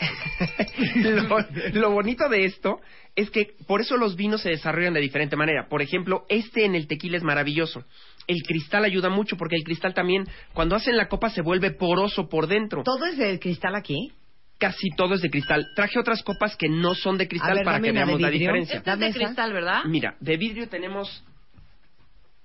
lo, 0.96 1.38
lo 1.74 1.90
bonito 1.90 2.28
de 2.28 2.46
esto 2.46 2.80
es 3.14 3.30
que 3.30 3.54
por 3.66 3.80
eso 3.82 3.96
los 3.96 4.16
vinos 4.16 4.40
se 4.40 4.48
desarrollan 4.48 4.94
de 4.94 5.00
diferente 5.00 5.36
manera. 5.36 5.68
Por 5.68 5.82
ejemplo, 5.82 6.24
este 6.28 6.64
en 6.64 6.74
el 6.74 6.86
tequila 6.86 7.18
es 7.18 7.22
maravilloso. 7.22 7.84
El 8.26 8.42
cristal 8.42 8.84
ayuda 8.84 9.08
mucho 9.08 9.36
porque 9.36 9.56
el 9.56 9.64
cristal 9.64 9.94
también, 9.94 10.26
cuando 10.52 10.76
hacen 10.76 10.96
la 10.96 11.08
copa, 11.08 11.30
se 11.30 11.42
vuelve 11.42 11.72
poroso 11.72 12.28
por 12.28 12.46
dentro. 12.46 12.82
¿Todo 12.82 13.06
es 13.06 13.18
de 13.18 13.38
cristal 13.38 13.74
aquí? 13.74 14.12
Casi 14.58 14.90
todo 14.96 15.14
es 15.14 15.22
de 15.22 15.30
cristal. 15.30 15.66
Traje 15.74 15.98
otras 15.98 16.22
copas 16.22 16.56
que 16.56 16.68
no 16.68 16.94
son 16.94 17.18
de 17.18 17.26
cristal 17.26 17.56
ver, 17.56 17.64
para 17.64 17.80
que 17.80 17.90
veamos 17.90 18.20
la 18.20 18.30
diferencia. 18.30 18.76
Esta 18.76 18.92
es 18.94 19.00
de 19.00 19.12
cristal, 19.12 19.52
¿verdad? 19.52 19.84
Mira, 19.86 20.16
de 20.20 20.36
vidrio 20.36 20.68
tenemos 20.68 21.24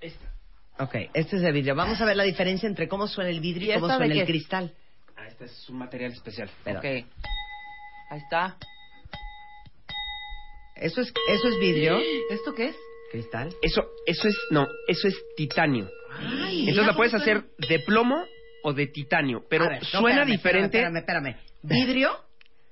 esta. 0.01 0.27
Ok, 0.79 0.96
este 1.13 1.38
es 1.38 1.41
de 1.41 1.51
vidrio. 1.51 1.75
Vamos 1.75 2.00
a 2.01 2.05
ver 2.05 2.15
la 2.15 2.24
diferencia 2.24 2.67
entre 2.67 2.88
cómo 2.88 3.07
suena 3.07 3.29
el 3.29 3.39
vidrio 3.39 3.74
y, 3.74 3.77
¿Y 3.77 3.79
cómo 3.79 3.96
suena 3.96 4.13
el 4.13 4.25
cristal. 4.25 4.74
Ah, 5.15 5.27
este 5.27 5.46
es 5.46 5.69
un 5.69 5.77
material 5.77 6.12
especial. 6.12 6.50
Ok. 6.65 6.86
Ahí 6.86 8.19
está. 8.24 8.57
¿Eso 10.75 11.01
es, 11.01 11.12
¿Eso 11.29 11.48
es 11.48 11.60
vidrio? 11.60 11.98
¿Esto 12.29 12.53
qué 12.53 12.69
es? 12.69 12.75
¿Cristal? 13.11 13.53
Eso, 13.61 13.83
eso 14.05 14.27
es, 14.27 14.35
no, 14.51 14.67
eso 14.87 15.07
es 15.07 15.15
titanio. 15.35 15.89
Ay, 16.19 16.61
Entonces 16.69 16.85
la 16.87 16.95
puedes 16.95 17.13
hacer 17.13 17.43
de 17.69 17.79
plomo 17.79 18.23
o 18.63 18.73
de 18.73 18.87
titanio, 18.87 19.43
pero 19.49 19.65
A 19.65 19.69
ver, 19.69 19.83
no, 19.83 19.87
suena 19.99 20.09
espérame, 20.23 20.31
diferente. 20.31 20.77
Espérame, 20.77 20.97
espérame, 20.97 21.27
espérame. 21.27 21.47
Vidrio 21.63 22.11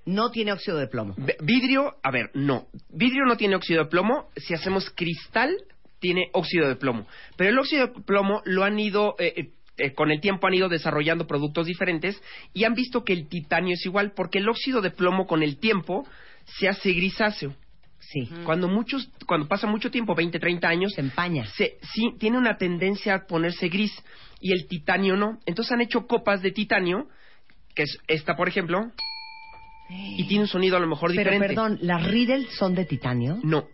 no 0.05 0.31
tiene 0.31 0.51
óxido 0.51 0.77
de 0.77 0.87
plomo. 0.87 1.15
V- 1.17 1.37
Vidrio, 1.41 1.95
a 2.03 2.11
ver, 2.11 2.31
no. 2.33 2.67
Vidrio 2.89 3.25
no 3.25 3.37
tiene 3.37 3.55
óxido 3.55 3.83
de 3.83 3.89
plomo. 3.89 4.29
Si 4.35 4.53
hacemos 4.53 4.89
cristal, 4.89 5.55
tiene 5.99 6.29
óxido 6.33 6.67
de 6.67 6.75
plomo. 6.75 7.07
Pero 7.37 7.49
el 7.51 7.57
óxido 7.59 7.87
de 7.87 7.93
plomo 8.03 8.41
lo 8.45 8.63
han 8.63 8.79
ido, 8.79 9.15
eh, 9.19 9.33
eh, 9.37 9.49
eh, 9.77 9.93
con 9.93 10.11
el 10.11 10.19
tiempo 10.21 10.47
han 10.47 10.53
ido 10.53 10.69
desarrollando 10.69 11.27
productos 11.27 11.65
diferentes 11.67 12.21
y 12.53 12.63
han 12.65 12.73
visto 12.73 13.03
que 13.03 13.13
el 13.13 13.27
titanio 13.27 13.73
es 13.73 13.85
igual, 13.85 14.11
porque 14.15 14.39
el 14.39 14.49
óxido 14.49 14.81
de 14.81 14.91
plomo 14.91 15.25
con 15.27 15.43
el 15.43 15.57
tiempo 15.59 16.05
se 16.45 16.67
hace 16.67 16.91
grisáceo. 16.93 17.53
Sí. 18.11 18.29
Cuando 18.43 18.67
muchos, 18.67 19.09
cuando 19.25 19.47
pasa 19.47 19.67
mucho 19.67 19.89
tiempo, 19.91 20.15
20, 20.15 20.39
30 20.39 20.67
años, 20.67 20.93
Se 20.93 21.01
empaña. 21.01 21.45
se, 21.57 21.77
sí, 21.93 22.13
tiene 22.19 22.37
una 22.37 22.57
tendencia 22.57 23.15
a 23.15 23.25
ponerse 23.27 23.67
gris 23.69 23.91
y 24.39 24.51
el 24.51 24.67
titanio 24.67 25.15
no. 25.17 25.39
Entonces 25.45 25.71
han 25.71 25.81
hecho 25.81 26.05
copas 26.07 26.41
de 26.41 26.51
titanio, 26.51 27.07
que 27.73 27.83
es 27.83 27.97
esta, 28.07 28.35
por 28.35 28.47
ejemplo, 28.47 28.91
y 29.89 30.27
tiene 30.27 30.43
un 30.43 30.47
sonido 30.47 30.77
a 30.77 30.79
lo 30.79 30.87
mejor 30.87 31.09
Pero 31.11 31.19
diferente. 31.21 31.47
perdón, 31.47 31.77
¿las 31.81 32.05
Riddle 32.07 32.47
son 32.57 32.73
de 32.75 32.85
titanio? 32.85 33.39
No, 33.43 33.67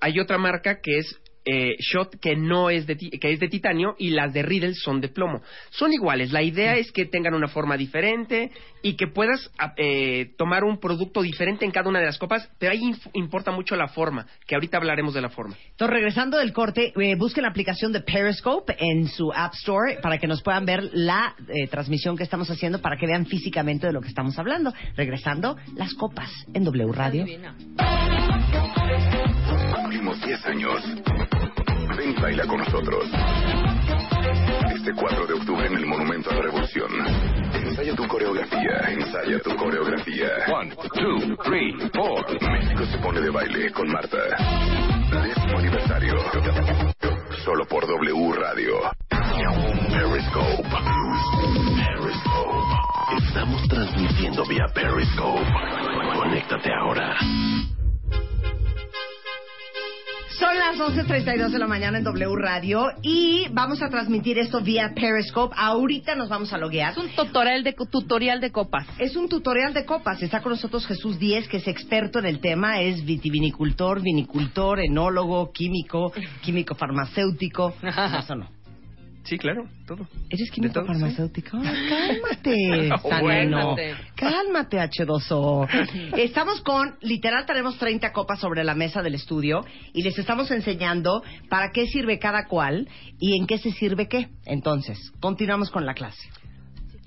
hay 0.00 0.18
otra 0.20 0.38
marca 0.38 0.80
que 0.80 0.98
es 0.98 1.20
eh, 1.50 1.76
Shot 1.78 2.16
que 2.20 2.36
no 2.36 2.68
es 2.68 2.86
de 2.86 2.96
ti- 2.96 3.10
que 3.10 3.32
es 3.32 3.40
de 3.40 3.48
titanio 3.48 3.94
y 3.98 4.10
las 4.10 4.34
de 4.34 4.42
Riddle 4.42 4.74
son 4.74 5.00
de 5.00 5.08
plomo. 5.08 5.40
Son 5.70 5.92
iguales. 5.92 6.30
La 6.32 6.42
idea 6.42 6.76
es 6.76 6.92
que 6.92 7.06
tengan 7.06 7.32
una 7.34 7.48
forma 7.48 7.76
diferente 7.76 8.50
y 8.82 8.94
que 8.94 9.06
puedas 9.06 9.50
a- 9.58 9.72
eh, 9.76 10.30
tomar 10.36 10.62
un 10.64 10.78
producto 10.78 11.22
diferente 11.22 11.64
en 11.64 11.70
cada 11.70 11.88
una 11.88 12.00
de 12.00 12.06
las 12.06 12.18
copas, 12.18 12.48
pero 12.58 12.72
ahí 12.72 12.80
inf- 12.82 13.10
importa 13.14 13.50
mucho 13.50 13.76
la 13.76 13.88
forma, 13.88 14.26
que 14.46 14.54
ahorita 14.54 14.76
hablaremos 14.76 15.14
de 15.14 15.22
la 15.22 15.30
forma. 15.30 15.56
Entonces, 15.70 15.94
regresando 15.94 16.36
del 16.38 16.52
corte, 16.52 16.92
eh, 16.94 17.14
busquen 17.16 17.42
la 17.44 17.48
aplicación 17.50 17.92
de 17.92 18.00
Periscope 18.02 18.76
en 18.78 19.08
su 19.08 19.32
App 19.34 19.54
Store 19.54 19.98
para 20.02 20.18
que 20.18 20.26
nos 20.26 20.42
puedan 20.42 20.66
ver 20.66 20.90
la 20.92 21.34
eh, 21.48 21.66
transmisión 21.68 22.16
que 22.16 22.24
estamos 22.24 22.50
haciendo 22.50 22.80
para 22.82 22.96
que 22.98 23.06
vean 23.06 23.26
físicamente 23.26 23.86
de 23.86 23.92
lo 23.92 24.00
que 24.00 24.08
estamos 24.08 24.38
hablando. 24.38 24.72
Regresando, 24.96 25.56
las 25.76 25.94
copas 25.94 26.30
en 26.52 26.64
W 26.64 26.92
Radio. 26.92 27.24
Divina. 27.24 27.56
Cumplimos 30.08 30.20
10 30.20 30.46
años. 30.46 30.82
Ven 31.96 32.10
y 32.16 32.20
baila 32.20 32.46
con 32.46 32.58
nosotros. 32.58 33.04
Este 34.74 34.92
4 34.94 35.26
de 35.26 35.34
octubre 35.34 35.66
en 35.66 35.74
el 35.74 35.86
Monumento 35.86 36.30
a 36.30 36.34
la 36.34 36.42
Revolución. 36.42 36.90
Ensaya 37.52 37.94
tu 37.94 38.06
coreografía, 38.06 38.88
ensaya 38.88 39.38
tu 39.40 39.54
coreografía. 39.56 40.28
One, 40.50 40.74
two, 40.94 41.36
three, 41.44 41.74
four. 41.92 42.24
México 42.40 42.86
se 42.86 42.98
pone 42.98 43.20
de 43.20 43.30
baile 43.30 43.70
con 43.72 43.88
Marta. 43.88 44.18
Décimo 45.22 45.58
aniversario. 45.58 46.14
Solo 47.44 47.66
por 47.66 47.86
W 47.86 48.32
Radio. 48.32 48.74
Periscope. 49.90 50.68
Periscope. 51.76 53.26
Estamos 53.26 53.68
transmitiendo 53.68 54.44
vía 54.46 54.66
Periscope. 54.72 55.44
Conéctate 56.14 56.70
ahora. 56.72 57.16
Son 60.38 60.56
las 60.56 60.76
11.32 60.76 61.50
de 61.50 61.58
la 61.58 61.66
mañana 61.66 61.98
en 61.98 62.04
W 62.04 62.36
Radio 62.36 62.86
y 63.02 63.48
vamos 63.50 63.82
a 63.82 63.88
transmitir 63.88 64.38
esto 64.38 64.60
vía 64.60 64.92
Periscope. 64.94 65.52
Ahorita 65.58 66.14
nos 66.14 66.28
vamos 66.28 66.52
a 66.52 66.58
loguear. 66.58 66.92
Es 66.92 66.98
un 66.98 67.08
tutorial 67.08 67.64
de, 67.64 67.72
tutorial 67.72 68.40
de 68.40 68.52
copas. 68.52 68.86
Es 69.00 69.16
un 69.16 69.28
tutorial 69.28 69.74
de 69.74 69.84
copas. 69.84 70.22
Está 70.22 70.40
con 70.40 70.52
nosotros 70.52 70.86
Jesús 70.86 71.18
Díez, 71.18 71.48
que 71.48 71.56
es 71.56 71.66
experto 71.66 72.20
en 72.20 72.26
el 72.26 72.38
tema. 72.38 72.80
Es 72.80 73.04
vitivinicultor, 73.04 74.00
vinicultor, 74.00 74.78
enólogo, 74.78 75.50
químico, 75.50 76.12
químico 76.42 76.76
farmacéutico. 76.76 77.74
Eso 77.82 78.36
no. 78.36 78.57
Sí, 79.28 79.36
claro, 79.36 79.66
todo. 79.86 80.08
¿Eres 80.30 80.50
químico 80.50 80.72
todo, 80.74 80.86
farmacéutico? 80.86 81.58
Cálmate, 81.60 82.90
Oh, 83.02 83.08
Saneno. 83.10 83.76
Cálmate. 83.76 83.94
Cálmate, 84.16 84.78
H2O. 84.78 85.68
Estamos 86.16 86.60
con, 86.62 86.96
literal, 87.02 87.44
tenemos 87.44 87.76
30 87.78 88.12
copas 88.12 88.40
sobre 88.40 88.64
la 88.64 88.74
mesa 88.74 89.02
del 89.02 89.14
estudio 89.14 89.64
y 89.92 90.02
les 90.02 90.18
estamos 90.18 90.50
enseñando 90.50 91.22
para 91.50 91.70
qué 91.72 91.86
sirve 91.86 92.18
cada 92.18 92.46
cual 92.46 92.88
y 93.20 93.36
en 93.38 93.46
qué 93.46 93.58
se 93.58 93.70
sirve 93.72 94.08
qué. 94.08 94.28
Entonces, 94.46 94.98
continuamos 95.20 95.70
con 95.70 95.84
la 95.84 95.94
clase. 95.94 96.28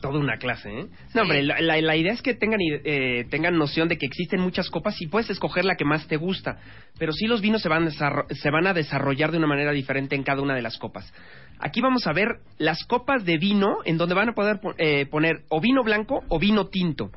Toda 0.01 0.17
una 0.19 0.37
clase, 0.37 0.69
¿eh? 0.69 0.85
No, 1.13 1.21
hombre, 1.21 1.43
la, 1.43 1.61
la- 1.61 1.79
la 1.79 1.95
idea 1.95 2.11
es 2.11 2.23
que 2.23 2.33
tengan, 2.33 2.59
eh, 2.61 3.23
tengan 3.29 3.55
noción 3.55 3.87
de 3.87 3.99
que 3.99 4.07
existen 4.07 4.41
muchas 4.41 4.67
copas 4.71 4.99
y 4.99 5.05
puedes 5.05 5.29
escoger 5.29 5.63
la 5.63 5.75
que 5.75 5.85
más 5.85 6.07
te 6.07 6.17
gusta, 6.17 6.57
pero 6.97 7.11
sí 7.13 7.27
los 7.27 7.39
vinos 7.39 7.61
se 7.61 7.69
van, 7.69 7.91
se 7.91 8.49
van 8.49 8.65
a 8.65 8.73
desarrollar 8.73 9.31
de 9.31 9.37
una 9.37 9.45
manera 9.45 9.71
diferente 9.71 10.15
en 10.15 10.23
cada 10.23 10.41
una 10.41 10.55
de 10.55 10.63
las 10.63 10.79
copas. 10.79 11.13
Aquí 11.61 11.81
vamos 11.81 12.07
a 12.07 12.13
ver 12.13 12.39
las 12.57 12.83
copas 12.85 13.23
de 13.25 13.37
vino 13.37 13.77
en 13.85 13.97
donde 13.97 14.15
van 14.15 14.29
a 14.29 14.33
poder 14.33 14.59
po- 14.59 14.73
eh, 14.77 15.05
poner 15.05 15.41
o 15.49 15.61
vino 15.61 15.83
blanco 15.83 16.21
o 16.27 16.39
vino 16.39 16.67
tinto. 16.67 17.11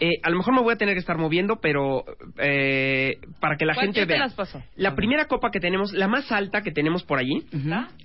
Eh, 0.00 0.10
a 0.24 0.30
lo 0.30 0.36
mejor 0.38 0.54
me 0.54 0.60
voy 0.60 0.74
a 0.74 0.76
tener 0.76 0.94
que 0.94 1.00
estar 1.00 1.16
moviendo, 1.18 1.60
pero 1.60 2.04
eh, 2.38 3.18
para 3.40 3.56
que 3.56 3.64
la 3.64 3.74
¿Cuál- 3.74 3.86
gente 3.86 4.00
te 4.00 4.06
vea. 4.06 4.18
las 4.18 4.34
pasó? 4.34 4.60
La 4.74 4.96
primera 4.96 5.26
copa 5.26 5.50
que 5.52 5.60
tenemos, 5.60 5.92
la 5.92 6.08
más 6.08 6.32
alta 6.32 6.62
que 6.62 6.72
tenemos 6.72 7.04
por 7.04 7.18
allí, 7.20 7.44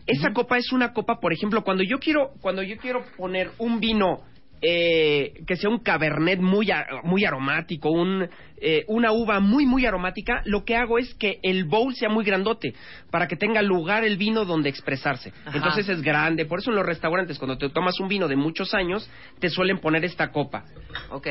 esa 0.06 0.32
copa 0.32 0.58
es 0.58 0.72
una 0.72 0.94
copa, 0.94 1.20
por 1.20 1.34
ejemplo, 1.34 1.64
cuando 1.64 1.84
yo 1.84 1.98
quiero, 1.98 2.30
cuando 2.42 2.62
yo 2.62 2.78
quiero 2.78 3.04
poner 3.18 3.50
un 3.58 3.80
vino 3.80 4.20
eh, 4.62 5.34
que 5.48 5.56
sea 5.56 5.70
un 5.70 5.80
cabernet 5.80 6.40
muy, 6.40 6.70
a- 6.72 6.86
muy 7.04 7.24
aromático, 7.26 7.90
un, 7.90 8.28
eh, 8.62 8.84
una 8.88 9.12
uva 9.12 9.40
muy, 9.40 9.66
muy 9.66 9.86
aromática, 9.86 10.42
lo 10.46 10.66
que 10.66 10.76
hago 10.76 10.98
es 10.98 11.14
que 11.16 11.40
el 11.44 11.64
bowl 11.66 11.96
sea 11.96 12.10
muy 12.10 12.26
grandote 12.26 12.74
para 13.10 13.28
que 13.28 13.36
tenga 13.38 13.62
lugar 13.62 14.04
el 14.04 14.18
vino 14.18 14.44
donde 14.46 14.70
expresarse. 14.70 15.32
Ajá. 15.46 15.58
Entonces 15.58 15.88
es 15.90 16.02
grande. 16.02 16.46
Por 16.46 16.60
eso 16.60 16.72
en 16.72 16.76
los 16.78 16.86
restaurantes, 16.86 17.40
cuando 17.40 17.58
te 17.58 17.70
tomas 17.70 18.00
un 18.00 18.08
vino 18.10 18.28
de 18.28 18.36
muchos 18.36 18.74
años, 18.74 19.10
te 19.40 19.50
suelen 19.50 19.80
poner 19.80 20.04
esta 20.04 20.32
copa. 20.32 20.66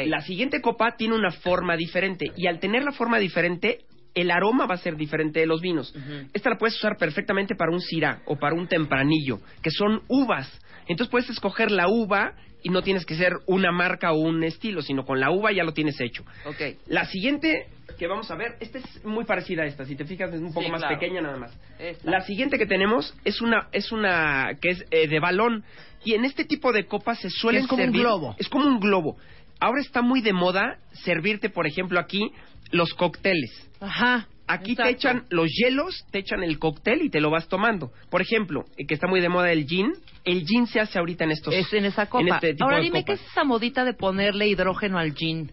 La 0.06 0.20
siguiente 0.22 0.60
copa 0.62 0.96
tiene 0.96 1.14
una 1.14 1.30
forma 1.30 1.76
diferente 1.76 2.32
y 2.36 2.46
al 2.46 2.60
tener 2.60 2.82
la 2.82 2.92
forma 2.92 3.18
diferente, 3.18 3.80
el 4.14 4.30
aroma 4.30 4.66
va 4.66 4.74
a 4.74 4.78
ser 4.78 4.96
diferente 4.96 5.40
de 5.40 5.46
los 5.46 5.60
vinos. 5.60 5.94
Esta 6.32 6.50
la 6.50 6.56
puedes 6.56 6.76
usar 6.76 6.96
perfectamente 6.96 7.54
para 7.54 7.70
un 7.72 7.80
syrah 7.80 8.20
o 8.26 8.36
para 8.36 8.54
un 8.54 8.66
tempranillo, 8.66 9.38
que 9.62 9.70
son 9.70 10.00
uvas. 10.08 10.50
Entonces 10.88 11.10
puedes 11.10 11.28
escoger 11.28 11.70
la 11.70 11.88
uva 11.88 12.32
y 12.62 12.70
no 12.70 12.82
tienes 12.82 13.04
que 13.06 13.14
ser 13.14 13.34
una 13.46 13.70
marca 13.72 14.12
o 14.12 14.18
un 14.18 14.42
estilo, 14.44 14.82
sino 14.82 15.04
con 15.04 15.20
la 15.20 15.30
uva 15.30 15.52
ya 15.52 15.64
lo 15.64 15.72
tienes 15.72 16.00
hecho. 16.00 16.24
Ok. 16.44 16.76
La 16.86 17.04
siguiente 17.06 17.66
que 17.98 18.06
vamos 18.06 18.30
a 18.30 18.36
ver, 18.36 18.56
esta 18.60 18.78
es 18.78 19.04
muy 19.04 19.24
parecida 19.24 19.62
a 19.62 19.66
esta, 19.66 19.84
si 19.84 19.96
te 19.96 20.04
fijas 20.04 20.32
es 20.32 20.40
un 20.40 20.52
poco 20.52 20.66
Sí, 20.66 20.70
más 20.70 20.80
claro. 20.82 20.98
pequeña 20.98 21.20
nada 21.20 21.36
más. 21.38 21.56
Esta. 21.78 22.10
La 22.10 22.20
siguiente 22.22 22.58
que 22.58 22.66
tenemos 22.66 23.14
es 23.24 23.40
una 23.40 23.68
es 23.72 23.90
una 23.92 24.50
que 24.60 24.70
es 24.70 24.84
eh, 24.90 25.08
de 25.08 25.18
balón 25.20 25.64
y 26.04 26.14
en 26.14 26.24
este 26.24 26.44
tipo 26.44 26.72
de 26.72 26.86
copas 26.86 27.18
se 27.20 27.30
suelen 27.30 27.62
Es 27.62 27.68
como 27.68 27.82
un 27.82 27.86
servir 27.88 28.02
globo. 28.02 28.36
es 28.38 28.48
como 28.48 28.66
un 28.66 28.78
globo. 28.80 29.16
Ahora 29.60 29.80
está 29.80 30.02
muy 30.02 30.20
de 30.20 30.32
moda 30.32 30.78
servirte, 30.92 31.50
por 31.50 31.66
ejemplo, 31.66 31.98
aquí 31.98 32.30
los 32.70 32.92
cócteles. 32.94 33.50
Ajá. 33.80 34.28
Aquí 34.50 34.72
Exacto. 34.72 34.90
te 34.90 34.96
echan 34.96 35.24
los 35.30 35.50
hielos, 35.52 36.04
te 36.10 36.18
echan 36.20 36.42
el 36.42 36.58
cóctel 36.58 37.02
y 37.02 37.10
te 37.10 37.20
lo 37.20 37.30
vas 37.30 37.48
tomando. 37.48 37.92
Por 38.10 38.22
ejemplo, 38.22 38.64
eh, 38.78 38.86
que 38.86 38.94
está 38.94 39.06
muy 39.06 39.20
de 39.20 39.28
moda 39.28 39.52
el 39.52 39.66
gin, 39.66 39.92
el 40.24 40.44
gin 40.46 40.66
se 40.66 40.80
hace 40.80 40.98
ahorita 40.98 41.24
en 41.24 41.32
estos 41.32 41.54
Es 41.54 41.72
en 41.74 41.84
esa 41.84 42.06
copa. 42.06 42.22
en 42.22 42.28
este 42.34 42.52
tipo 42.54 42.64
Ahora 42.64 42.78
de 42.78 42.84
dime 42.84 43.04
qué 43.04 43.12
copas. 43.12 43.20
es 43.26 43.30
esa 43.30 43.44
modita 43.44 43.84
de 43.84 43.92
ponerle 43.94 44.48
hidrógeno 44.48 44.98
al 44.98 45.14
gin. 45.14 45.52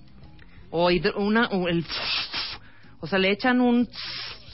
O 0.71 0.89
hidro- 0.91 1.17
una 1.17 1.47
o 1.47 1.67
el 1.67 1.85
o 3.01 3.07
sea, 3.07 3.19
le 3.19 3.29
echan 3.31 3.61
un 3.61 3.87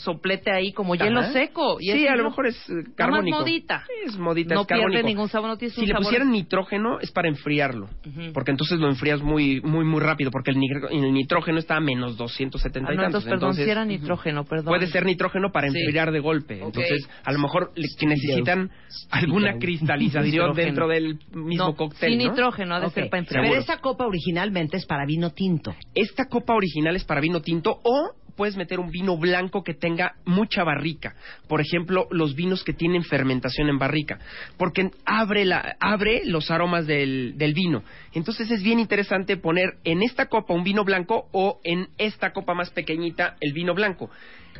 soplete 0.02 0.52
ahí 0.52 0.72
como 0.74 0.96
hielo 0.96 1.20
Ajá. 1.22 1.32
seco. 1.34 1.78
Y 1.80 1.92
sí, 1.92 2.06
es 2.06 2.10
a 2.12 2.16
lo 2.16 2.26
mejor 2.26 2.48
es 2.48 2.56
eh, 2.70 2.74
Nada 2.74 2.82
más 2.84 2.96
carbónico. 2.96 3.40
modita. 3.40 3.84
Sí, 3.88 3.94
es 4.10 4.18
modita, 4.18 4.56
No 4.56 4.62
es 4.62 4.68
pierde 4.68 4.82
carbónico. 4.84 5.08
ningún 5.08 5.30
sabor, 5.30 5.50
no 5.50 5.58
tiene 5.58 5.74
Si 5.74 5.82
le 5.82 5.94
sabor- 5.94 6.04
pusieran 6.04 6.32
nitrógeno 6.32 7.00
es 7.00 7.12
para 7.12 7.28
enfriarlo, 7.30 7.90
porque 8.34 8.52
entonces 8.52 8.80
lo 8.80 8.88
enfrías 8.90 9.22
muy 9.22 9.62
muy 9.62 9.86
muy 9.86 10.00
rápido, 10.02 10.32
porque 10.32 10.52
el, 10.52 10.58
nitr- 10.58 10.88
el 10.92 11.14
nitrógeno 11.14 11.60
está 11.60 11.78
a 11.78 11.80
menos 11.80 12.18
270 12.18 12.90
Ah, 12.90 12.94
y 12.94 12.98
no, 12.98 13.04
tantos. 13.04 13.24
entonces, 13.24 13.40
perdón, 13.40 13.56
si 13.66 13.70
era 13.72 13.86
nitrógeno, 13.86 14.44
perdón. 14.46 14.66
Puede 14.66 14.88
ser 14.88 15.06
nitrógeno 15.06 15.52
para 15.52 15.70
Sí. 15.70 15.78
enfriar 15.80 16.12
de 16.12 16.20
golpe. 16.20 16.60
Entonces, 16.62 17.08
a 17.24 17.32
lo 17.32 17.40
mejor 17.40 17.72
le- 17.76 17.88
que 17.98 18.06
necesitan 18.08 18.70
alguna 19.12 19.58
cristalización 19.60 20.54
dentro 20.56 20.88
del 20.88 21.20
mismo 21.34 21.68
no, 21.68 21.76
cóctel. 21.76 22.10
Sin 22.12 22.20
¿no? 22.24 22.30
nitrógeno, 22.30 22.76
ha 22.76 22.80
de 22.80 22.90
ser 22.90 23.10
para 23.10 23.24
Pero 23.24 23.40
enfriar. 23.44 23.60
esta 23.60 23.78
copa 23.78 24.06
originalmente 24.06 24.78
es 24.78 24.86
para 24.86 25.06
vino 25.06 25.32
tinto. 25.32 25.74
Esta 25.94 26.26
copa 26.26 26.54
original 26.56 26.96
es 26.96 27.04
para 27.04 27.22
vino 27.22 27.42
tinto 27.42 27.80
o 27.84 28.12
puedes 28.36 28.58
meter 28.58 28.80
un 28.80 28.92
vino 28.92 29.18
blanco 29.18 29.64
que 29.64 29.74
tenga 29.74 30.16
mucha 30.26 30.64
barrica. 30.64 31.16
Por 31.48 31.62
ejemplo, 31.62 32.08
los 32.12 32.36
vinos 32.36 32.64
que 32.64 32.74
tienen 32.74 33.04
fermentación 33.04 33.70
en 33.70 33.78
barrica. 33.78 34.20
Porque 34.58 34.92
abre, 35.06 35.46
la, 35.46 35.76
abre 35.80 36.24
los 36.26 36.52
aromas 36.52 36.88
del, 36.88 37.38
del 37.38 37.54
vino. 37.54 37.84
Entonces 38.14 38.50
es 38.52 38.64
bien 38.64 38.80
interesante 38.80 39.38
poner 39.38 39.78
en 39.84 40.04
esta 40.04 40.28
copa 40.28 40.54
un 40.54 40.64
vino 40.64 40.84
blanco 40.84 41.28
o 41.32 41.60
en 41.64 41.88
esta 41.98 42.32
copa 42.32 42.54
más 42.54 42.70
pequeñita 42.72 43.36
el 43.40 43.54
vino 43.54 43.74
blanco. 43.74 44.10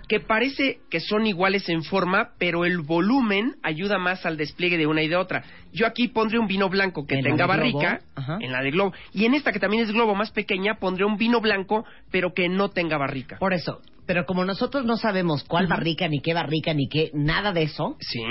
Que 0.08 0.20
parece 0.20 0.80
que 0.90 1.00
son 1.00 1.26
iguales 1.26 1.70
en 1.70 1.84
forma, 1.84 2.32
pero 2.38 2.66
el 2.66 2.80
volumen 2.80 3.56
ayuda 3.64 3.98
más 3.98 4.26
al 4.26 4.38
despliegue 4.38 4.78
de 4.78 4.88
una 4.88 5.02
y 5.02 5.08
de 5.08 5.16
otra. 5.16 5.44
Yo 5.72 5.88
aquí 5.88 6.10
pondré 6.10 6.38
un 6.38 6.48
vino 6.48 6.70
blanco 6.70 7.06
que 7.06 7.22
tenga 7.22 7.46
barrica, 7.46 8.02
en 8.40 8.52
la 8.52 8.62
de 8.62 8.72
globo. 8.72 8.94
Y 9.14 9.26
en 9.26 9.34
esta 9.34 9.52
que 9.52 9.60
también 9.60 9.84
es 9.84 9.92
globo 9.92 10.16
más 10.16 10.32
pequeña, 10.32 10.76
pondré 10.76 11.06
un 11.06 11.18
vino 11.18 11.40
blanco, 11.40 11.86
pero 12.12 12.34
que 12.34 12.50
no 12.50 12.70
tenga 12.70 12.98
barrica. 12.98 13.38
Por 13.38 13.54
eso. 13.54 13.80
Pero 14.06 14.26
como 14.26 14.44
nosotros 14.44 14.86
no 14.86 14.98
sabemos 14.98 15.44
cuál 15.46 15.68
barrica, 15.68 16.08
ni 16.08 16.20
qué 16.20 16.34
barrica, 16.34 16.74
ni 16.74 16.90
qué, 16.90 17.12
nada 17.14 17.54
de 17.54 17.64
eso, 17.64 17.96
Sí. 18.00 18.22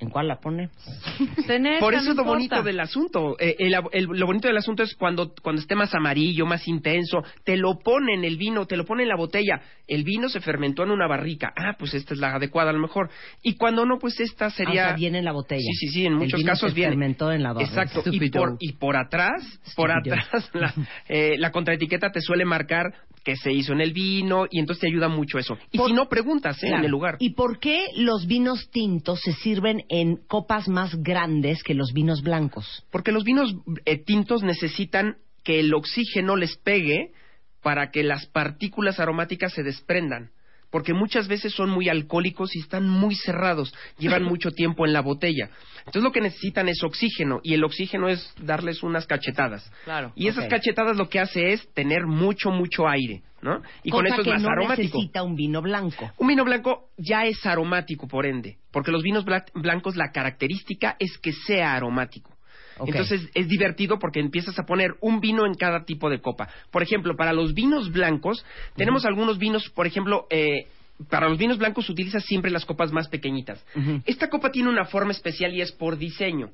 ¿En 0.00 0.10
cuál 0.10 0.28
la 0.28 0.36
pone? 0.40 0.68
Tener, 1.46 1.80
Por 1.80 1.92
no 1.94 1.98
eso 2.00 2.10
es 2.10 2.16
lo 2.16 2.22
importa. 2.22 2.30
bonito 2.30 2.62
del 2.62 2.80
asunto. 2.80 3.36
Eh, 3.38 3.56
el- 3.58 3.74
el- 3.92 4.04
lo 4.06 4.26
bonito 4.26 4.48
del 4.48 4.56
asunto 4.56 4.82
es 4.82 4.94
cuando, 4.94 5.32
cuando 5.42 5.60
esté 5.60 5.74
más 5.74 5.94
amarillo, 5.94 6.46
más 6.46 6.66
intenso, 6.68 7.22
te 7.44 7.56
lo 7.56 7.78
pone 7.78 8.14
en 8.14 8.24
el 8.24 8.36
vino, 8.36 8.66
te 8.66 8.76
lo 8.76 8.84
pone 8.84 9.02
en 9.04 9.08
la 9.08 9.16
botella. 9.16 9.60
El 9.86 10.04
vino 10.04 10.28
se 10.28 10.40
fermentó 10.40 10.82
en 10.82 10.90
una 10.90 11.06
barrica. 11.06 11.52
Ah, 11.56 11.74
pues 11.78 11.94
esta 11.94 12.14
es 12.14 12.20
la 12.20 12.34
adecuada 12.34 12.70
a 12.70 12.72
lo 12.72 12.80
mejor. 12.80 13.10
Y 13.42 13.56
cuando 13.56 13.84
no, 13.86 13.98
pues 13.98 14.20
esta 14.20 14.50
sería... 14.50 14.82
Ah, 14.82 14.86
o 14.86 14.88
sea, 14.90 14.96
viene 14.96 15.18
en 15.18 15.24
la 15.24 15.32
botella. 15.32 15.60
Sí, 15.62 15.72
sí, 15.74 15.88
sí, 15.88 16.06
en 16.06 16.12
El 16.12 16.18
muchos 16.18 16.38
vino 16.38 16.50
casos 16.52 16.70
se 16.70 16.74
viene. 16.76 16.90
fermentó 16.90 17.32
en 17.32 17.42
la 17.42 17.52
barra. 17.52 17.66
Exacto. 17.66 18.02
Y 18.06 18.30
por, 18.30 18.56
y 18.60 18.72
por 18.74 18.96
atrás, 18.96 19.42
por 19.76 19.90
atrás, 19.90 20.50
la, 20.52 20.74
eh, 21.08 21.36
la 21.38 21.50
contraetiqueta 21.50 22.10
te 22.10 22.20
suele 22.20 22.44
marcar 22.44 22.92
que 23.28 23.36
se 23.36 23.52
hizo 23.52 23.74
en 23.74 23.82
el 23.82 23.92
vino 23.92 24.46
y 24.50 24.58
entonces 24.58 24.80
te 24.80 24.86
ayuda 24.86 25.08
mucho 25.08 25.38
eso. 25.38 25.58
Y 25.70 25.76
Por- 25.76 25.88
si 25.88 25.92
no, 25.92 26.08
preguntas 26.08 26.62
¿eh? 26.64 26.68
en 26.68 26.82
el 26.82 26.90
lugar. 26.90 27.16
¿Y 27.18 27.34
por 27.34 27.58
qué 27.58 27.84
los 27.94 28.26
vinos 28.26 28.70
tintos 28.70 29.20
se 29.20 29.34
sirven 29.34 29.84
en 29.90 30.16
copas 30.16 30.66
más 30.66 30.94
grandes 31.02 31.62
que 31.62 31.74
los 31.74 31.92
vinos 31.92 32.22
blancos? 32.22 32.86
Porque 32.90 33.12
los 33.12 33.24
vinos 33.24 33.54
eh, 33.84 33.98
tintos 34.02 34.42
necesitan 34.42 35.18
que 35.44 35.60
el 35.60 35.74
oxígeno 35.74 36.36
les 36.36 36.56
pegue 36.56 37.12
para 37.62 37.90
que 37.90 38.02
las 38.02 38.24
partículas 38.24 38.98
aromáticas 38.98 39.52
se 39.52 39.62
desprendan. 39.62 40.30
Porque 40.70 40.92
muchas 40.92 41.28
veces 41.28 41.52
son 41.54 41.70
muy 41.70 41.88
alcohólicos 41.88 42.54
y 42.54 42.60
están 42.60 42.88
muy 42.88 43.14
cerrados, 43.14 43.74
llevan 43.98 44.22
mucho 44.24 44.50
tiempo 44.50 44.86
en 44.86 44.92
la 44.92 45.00
botella. 45.00 45.50
Entonces 45.78 46.02
lo 46.02 46.12
que 46.12 46.20
necesitan 46.20 46.68
es 46.68 46.82
oxígeno 46.84 47.40
y 47.42 47.54
el 47.54 47.64
oxígeno 47.64 48.08
es 48.08 48.34
darles 48.42 48.82
unas 48.82 49.06
cachetadas. 49.06 49.72
Claro. 49.84 50.12
Y 50.14 50.28
esas 50.28 50.46
cachetadas 50.46 50.96
lo 50.98 51.08
que 51.08 51.20
hace 51.20 51.52
es 51.52 51.66
tener 51.72 52.06
mucho, 52.06 52.50
mucho 52.50 52.86
aire, 52.86 53.22
¿no? 53.40 53.62
Y 53.82 53.90
con 53.90 54.06
eso 54.06 54.20
es 54.20 54.26
más 54.26 54.42
no 54.42 54.50
aromático. 54.50 54.98
necesita 54.98 55.22
un 55.22 55.34
vino 55.34 55.62
blanco. 55.62 56.10
Un 56.18 56.28
vino 56.28 56.44
blanco 56.44 56.90
ya 56.98 57.24
es 57.24 57.44
aromático, 57.46 58.06
por 58.06 58.26
ende, 58.26 58.58
porque 58.70 58.90
los 58.92 59.02
vinos 59.02 59.24
bla- 59.24 59.46
blancos 59.54 59.96
la 59.96 60.10
característica 60.12 60.96
es 60.98 61.16
que 61.16 61.32
sea 61.32 61.74
aromático. 61.74 62.36
Entonces 62.86 63.28
es 63.34 63.48
divertido 63.48 63.98
porque 63.98 64.20
empiezas 64.20 64.58
a 64.58 64.64
poner 64.64 64.96
un 65.00 65.20
vino 65.20 65.46
en 65.46 65.54
cada 65.54 65.84
tipo 65.84 66.10
de 66.10 66.20
copa. 66.20 66.48
Por 66.70 66.82
ejemplo, 66.82 67.16
para 67.16 67.32
los 67.32 67.54
vinos 67.54 67.92
blancos, 67.92 68.44
tenemos 68.76 69.04
algunos 69.04 69.38
vinos, 69.38 69.68
por 69.70 69.86
ejemplo, 69.86 70.26
eh, 70.30 70.66
para 71.08 71.28
los 71.28 71.38
vinos 71.38 71.58
blancos 71.58 71.86
se 71.86 71.92
utiliza 71.92 72.20
siempre 72.20 72.50
las 72.50 72.64
copas 72.64 72.92
más 72.92 73.08
pequeñitas. 73.08 73.64
Esta 74.04 74.28
copa 74.28 74.50
tiene 74.50 74.68
una 74.68 74.84
forma 74.84 75.12
especial 75.12 75.54
y 75.54 75.60
es 75.60 75.72
por 75.72 75.96
diseño. 75.96 76.50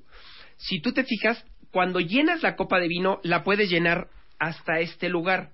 Si 0.56 0.80
tú 0.80 0.92
te 0.92 1.04
fijas, 1.04 1.44
cuando 1.70 2.00
llenas 2.00 2.42
la 2.42 2.54
copa 2.56 2.78
de 2.78 2.88
vino, 2.88 3.20
la 3.22 3.42
puedes 3.42 3.70
llenar 3.70 4.08
hasta 4.38 4.80
este 4.80 5.08
lugar. 5.08 5.50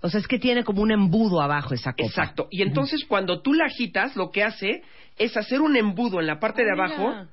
O 0.00 0.10
sea, 0.10 0.20
es 0.20 0.28
que 0.28 0.38
tiene 0.38 0.64
como 0.64 0.82
un 0.82 0.92
embudo 0.92 1.40
abajo 1.40 1.74
esa 1.74 1.92
copa. 1.92 2.06
Exacto. 2.06 2.48
Y 2.50 2.62
entonces 2.62 3.04
cuando 3.06 3.40
tú 3.40 3.54
la 3.54 3.64
agitas, 3.64 4.14
lo 4.16 4.30
que 4.30 4.44
hace 4.44 4.82
es 5.18 5.36
hacer 5.36 5.60
un 5.60 5.76
embudo 5.76 6.20
en 6.20 6.26
la 6.26 6.38
parte 6.38 6.62
de 6.62 6.70
Ah, 6.70 6.74
abajo 6.74 7.26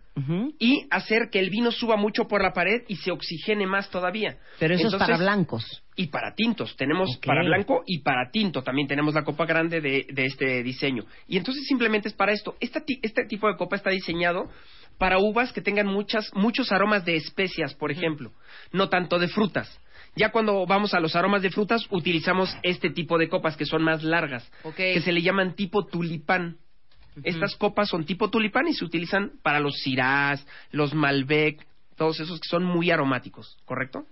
y 0.59 0.85
hacer 0.91 1.29
que 1.31 1.39
el 1.39 1.49
vino 1.49 1.71
suba 1.71 1.97
mucho 1.97 2.27
por 2.27 2.41
la 2.41 2.53
pared 2.53 2.83
y 2.87 2.97
se 2.97 3.11
oxigene 3.11 3.65
más 3.65 3.89
todavía. 3.89 4.37
Pero 4.59 4.75
eso 4.75 4.87
es 4.87 4.95
para 4.95 5.17
blancos. 5.17 5.83
Y 5.95 6.07
para 6.07 6.33
tintos. 6.35 6.75
Tenemos 6.75 7.17
para 7.17 7.43
blanco 7.43 7.83
y 7.85 7.99
para 7.99 8.29
tinto. 8.31 8.63
También 8.63 8.87
tenemos 8.87 9.13
la 9.13 9.23
copa 9.23 9.45
grande 9.45 9.81
de, 9.81 10.05
de 10.11 10.25
este 10.25 10.63
diseño. 10.63 11.03
Y 11.27 11.37
entonces 11.37 11.65
simplemente 11.67 12.07
es 12.07 12.13
para 12.13 12.31
esto. 12.31 12.55
Esta 12.59 12.83
este 13.01 13.25
tipo 13.25 13.47
de 13.47 13.57
copa 13.57 13.75
está 13.75 13.89
diseñado 13.89 14.49
para 14.97 15.17
uvas 15.17 15.51
que 15.51 15.61
tengan 15.61 15.87
muchas, 15.87 16.31
muchos 16.35 16.71
aromas 16.71 17.03
de 17.05 17.15
especias, 17.15 17.73
por 17.73 17.91
ejemplo. 17.91 18.31
No 18.71 18.89
tanto 18.89 19.19
de 19.19 19.27
frutas. 19.27 19.79
Ya 20.15 20.31
cuando 20.31 20.65
vamos 20.65 20.93
a 20.93 20.99
los 20.99 21.15
aromas 21.15 21.41
de 21.41 21.49
frutas, 21.49 21.85
utilizamos 21.89 22.55
este 22.61 22.89
tipo 22.89 23.17
de 23.17 23.29
copas 23.29 23.57
que 23.57 23.65
son 23.65 23.83
más 23.83 24.03
largas, 24.03 24.49
que 24.75 25.01
se 25.01 25.11
le 25.11 25.21
llaman 25.21 25.55
tipo 25.55 25.85
tulipán. 25.85 26.57
Estas 27.23 27.55
copas 27.55 27.89
son 27.89 28.05
tipo 28.05 28.29
tulipán 28.29 28.67
y 28.67 28.73
se 28.73 28.85
utilizan 28.85 29.33
para 29.41 29.59
los 29.59 29.75
cirás, 29.83 30.45
los 30.71 30.93
malbec, 30.93 31.65
todos 31.95 32.19
esos 32.19 32.39
que 32.39 32.47
son 32.47 32.63
muy 32.63 32.91
aromáticos, 32.91 33.57
¿correcto? 33.65 34.05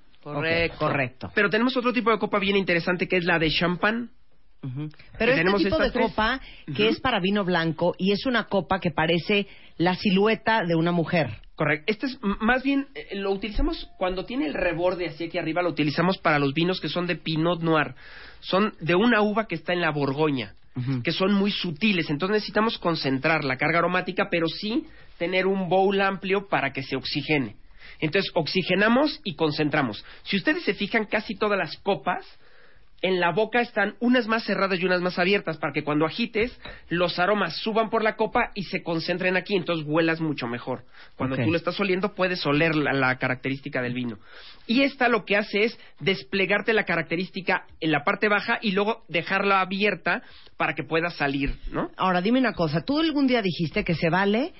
Correcto. 0.77 1.31
Pero 1.33 1.49
tenemos 1.49 1.75
otro 1.77 1.91
tipo 1.93 2.11
de 2.11 2.19
copa 2.19 2.37
bien 2.39 2.55
interesante 2.55 3.07
que 3.07 3.17
es 3.17 3.25
la 3.25 3.39
de 3.39 3.49
champán. 3.49 4.11
Que 4.61 4.67
Pero 5.17 5.31
este 5.31 5.41
tenemos 5.41 5.63
tipo 5.63 5.79
de 5.79 5.89
tres. 5.89 6.05
copa 6.05 6.39
que 6.75 6.89
es 6.89 6.99
para 6.99 7.19
vino 7.19 7.43
blanco 7.43 7.95
y 7.97 8.11
es 8.11 8.27
una 8.27 8.43
copa 8.43 8.79
que 8.79 8.91
parece 8.91 9.47
la 9.77 9.95
silueta 9.95 10.63
de 10.63 10.75
una 10.75 10.91
mujer. 10.91 11.41
Correcto. 11.61 11.91
Este 11.91 12.07
es 12.07 12.17
más 12.39 12.63
bien, 12.63 12.87
eh, 12.95 13.15
lo 13.17 13.29
utilizamos 13.29 13.87
cuando 13.99 14.25
tiene 14.25 14.47
el 14.47 14.55
reborde 14.55 15.07
hacia 15.07 15.27
aquí 15.27 15.37
arriba, 15.37 15.61
lo 15.61 15.69
utilizamos 15.69 16.17
para 16.17 16.39
los 16.39 16.55
vinos 16.55 16.81
que 16.81 16.89
son 16.89 17.05
de 17.05 17.17
Pinot 17.17 17.61
Noir. 17.61 17.93
Son 18.39 18.73
de 18.79 18.95
una 18.95 19.21
uva 19.21 19.45
que 19.45 19.53
está 19.53 19.71
en 19.71 19.81
la 19.81 19.91
Borgoña, 19.91 20.55
que 21.03 21.11
son 21.11 21.35
muy 21.35 21.51
sutiles. 21.51 22.09
Entonces 22.09 22.33
necesitamos 22.33 22.79
concentrar 22.79 23.43
la 23.43 23.57
carga 23.57 23.77
aromática, 23.77 24.27
pero 24.31 24.47
sí 24.47 24.87
tener 25.19 25.45
un 25.45 25.69
bowl 25.69 26.01
amplio 26.01 26.47
para 26.47 26.73
que 26.73 26.81
se 26.81 26.95
oxigene. 26.95 27.57
Entonces 27.99 28.31
oxigenamos 28.33 29.21
y 29.23 29.35
concentramos. 29.35 30.03
Si 30.23 30.37
ustedes 30.37 30.63
se 30.63 30.73
fijan, 30.73 31.05
casi 31.05 31.35
todas 31.35 31.59
las 31.59 31.77
copas 31.77 32.25
en 33.01 33.19
la 33.19 33.31
boca 33.31 33.61
están 33.61 33.95
unas 33.99 34.27
más 34.27 34.43
cerradas 34.45 34.79
y 34.79 34.85
unas 34.85 35.01
más 35.01 35.17
abiertas 35.17 35.57
para 35.57 35.73
que 35.73 35.83
cuando 35.83 36.05
agites 36.05 36.57
los 36.89 37.17
aromas 37.19 37.55
suban 37.57 37.89
por 37.89 38.03
la 38.03 38.15
copa 38.15 38.51
y 38.53 38.63
se 38.63 38.83
concentren 38.83 39.35
aquí, 39.37 39.55
entonces 39.55 39.85
huelas 39.87 40.21
mucho 40.21 40.47
mejor. 40.47 40.83
Cuando 41.15 41.35
Ok. 41.35 41.43
tú 41.43 41.51
lo 41.51 41.57
estás 41.57 41.79
oliendo 41.79 42.13
puedes 42.13 42.45
oler 42.45 42.75
la, 42.75 42.93
la 42.93 43.17
característica 43.17 43.81
del 43.81 43.93
vino. 43.93 44.19
Y 44.67 44.83
esta 44.83 45.07
lo 45.09 45.25
que 45.25 45.35
hace 45.37 45.63
es 45.63 45.79
desplegarte 45.99 46.73
la 46.73 46.83
característica 46.85 47.65
en 47.79 47.91
la 47.91 48.03
parte 48.03 48.27
baja 48.29 48.59
y 48.61 48.71
luego 48.71 49.03
dejarla 49.07 49.61
abierta 49.61 50.21
para 50.57 50.73
que 50.75 50.83
pueda 50.83 51.09
salir, 51.09 51.55
¿no? 51.71 51.89
Ahora, 51.97 52.21
dime 52.21 52.39
una 52.39 52.53
cosa. 52.53 52.81
Tú 52.81 52.99
algún 52.99 53.25
día 53.27 53.41
dijiste 53.41 53.83
que 53.83 53.95
se 53.95 54.09
vale 54.09 54.53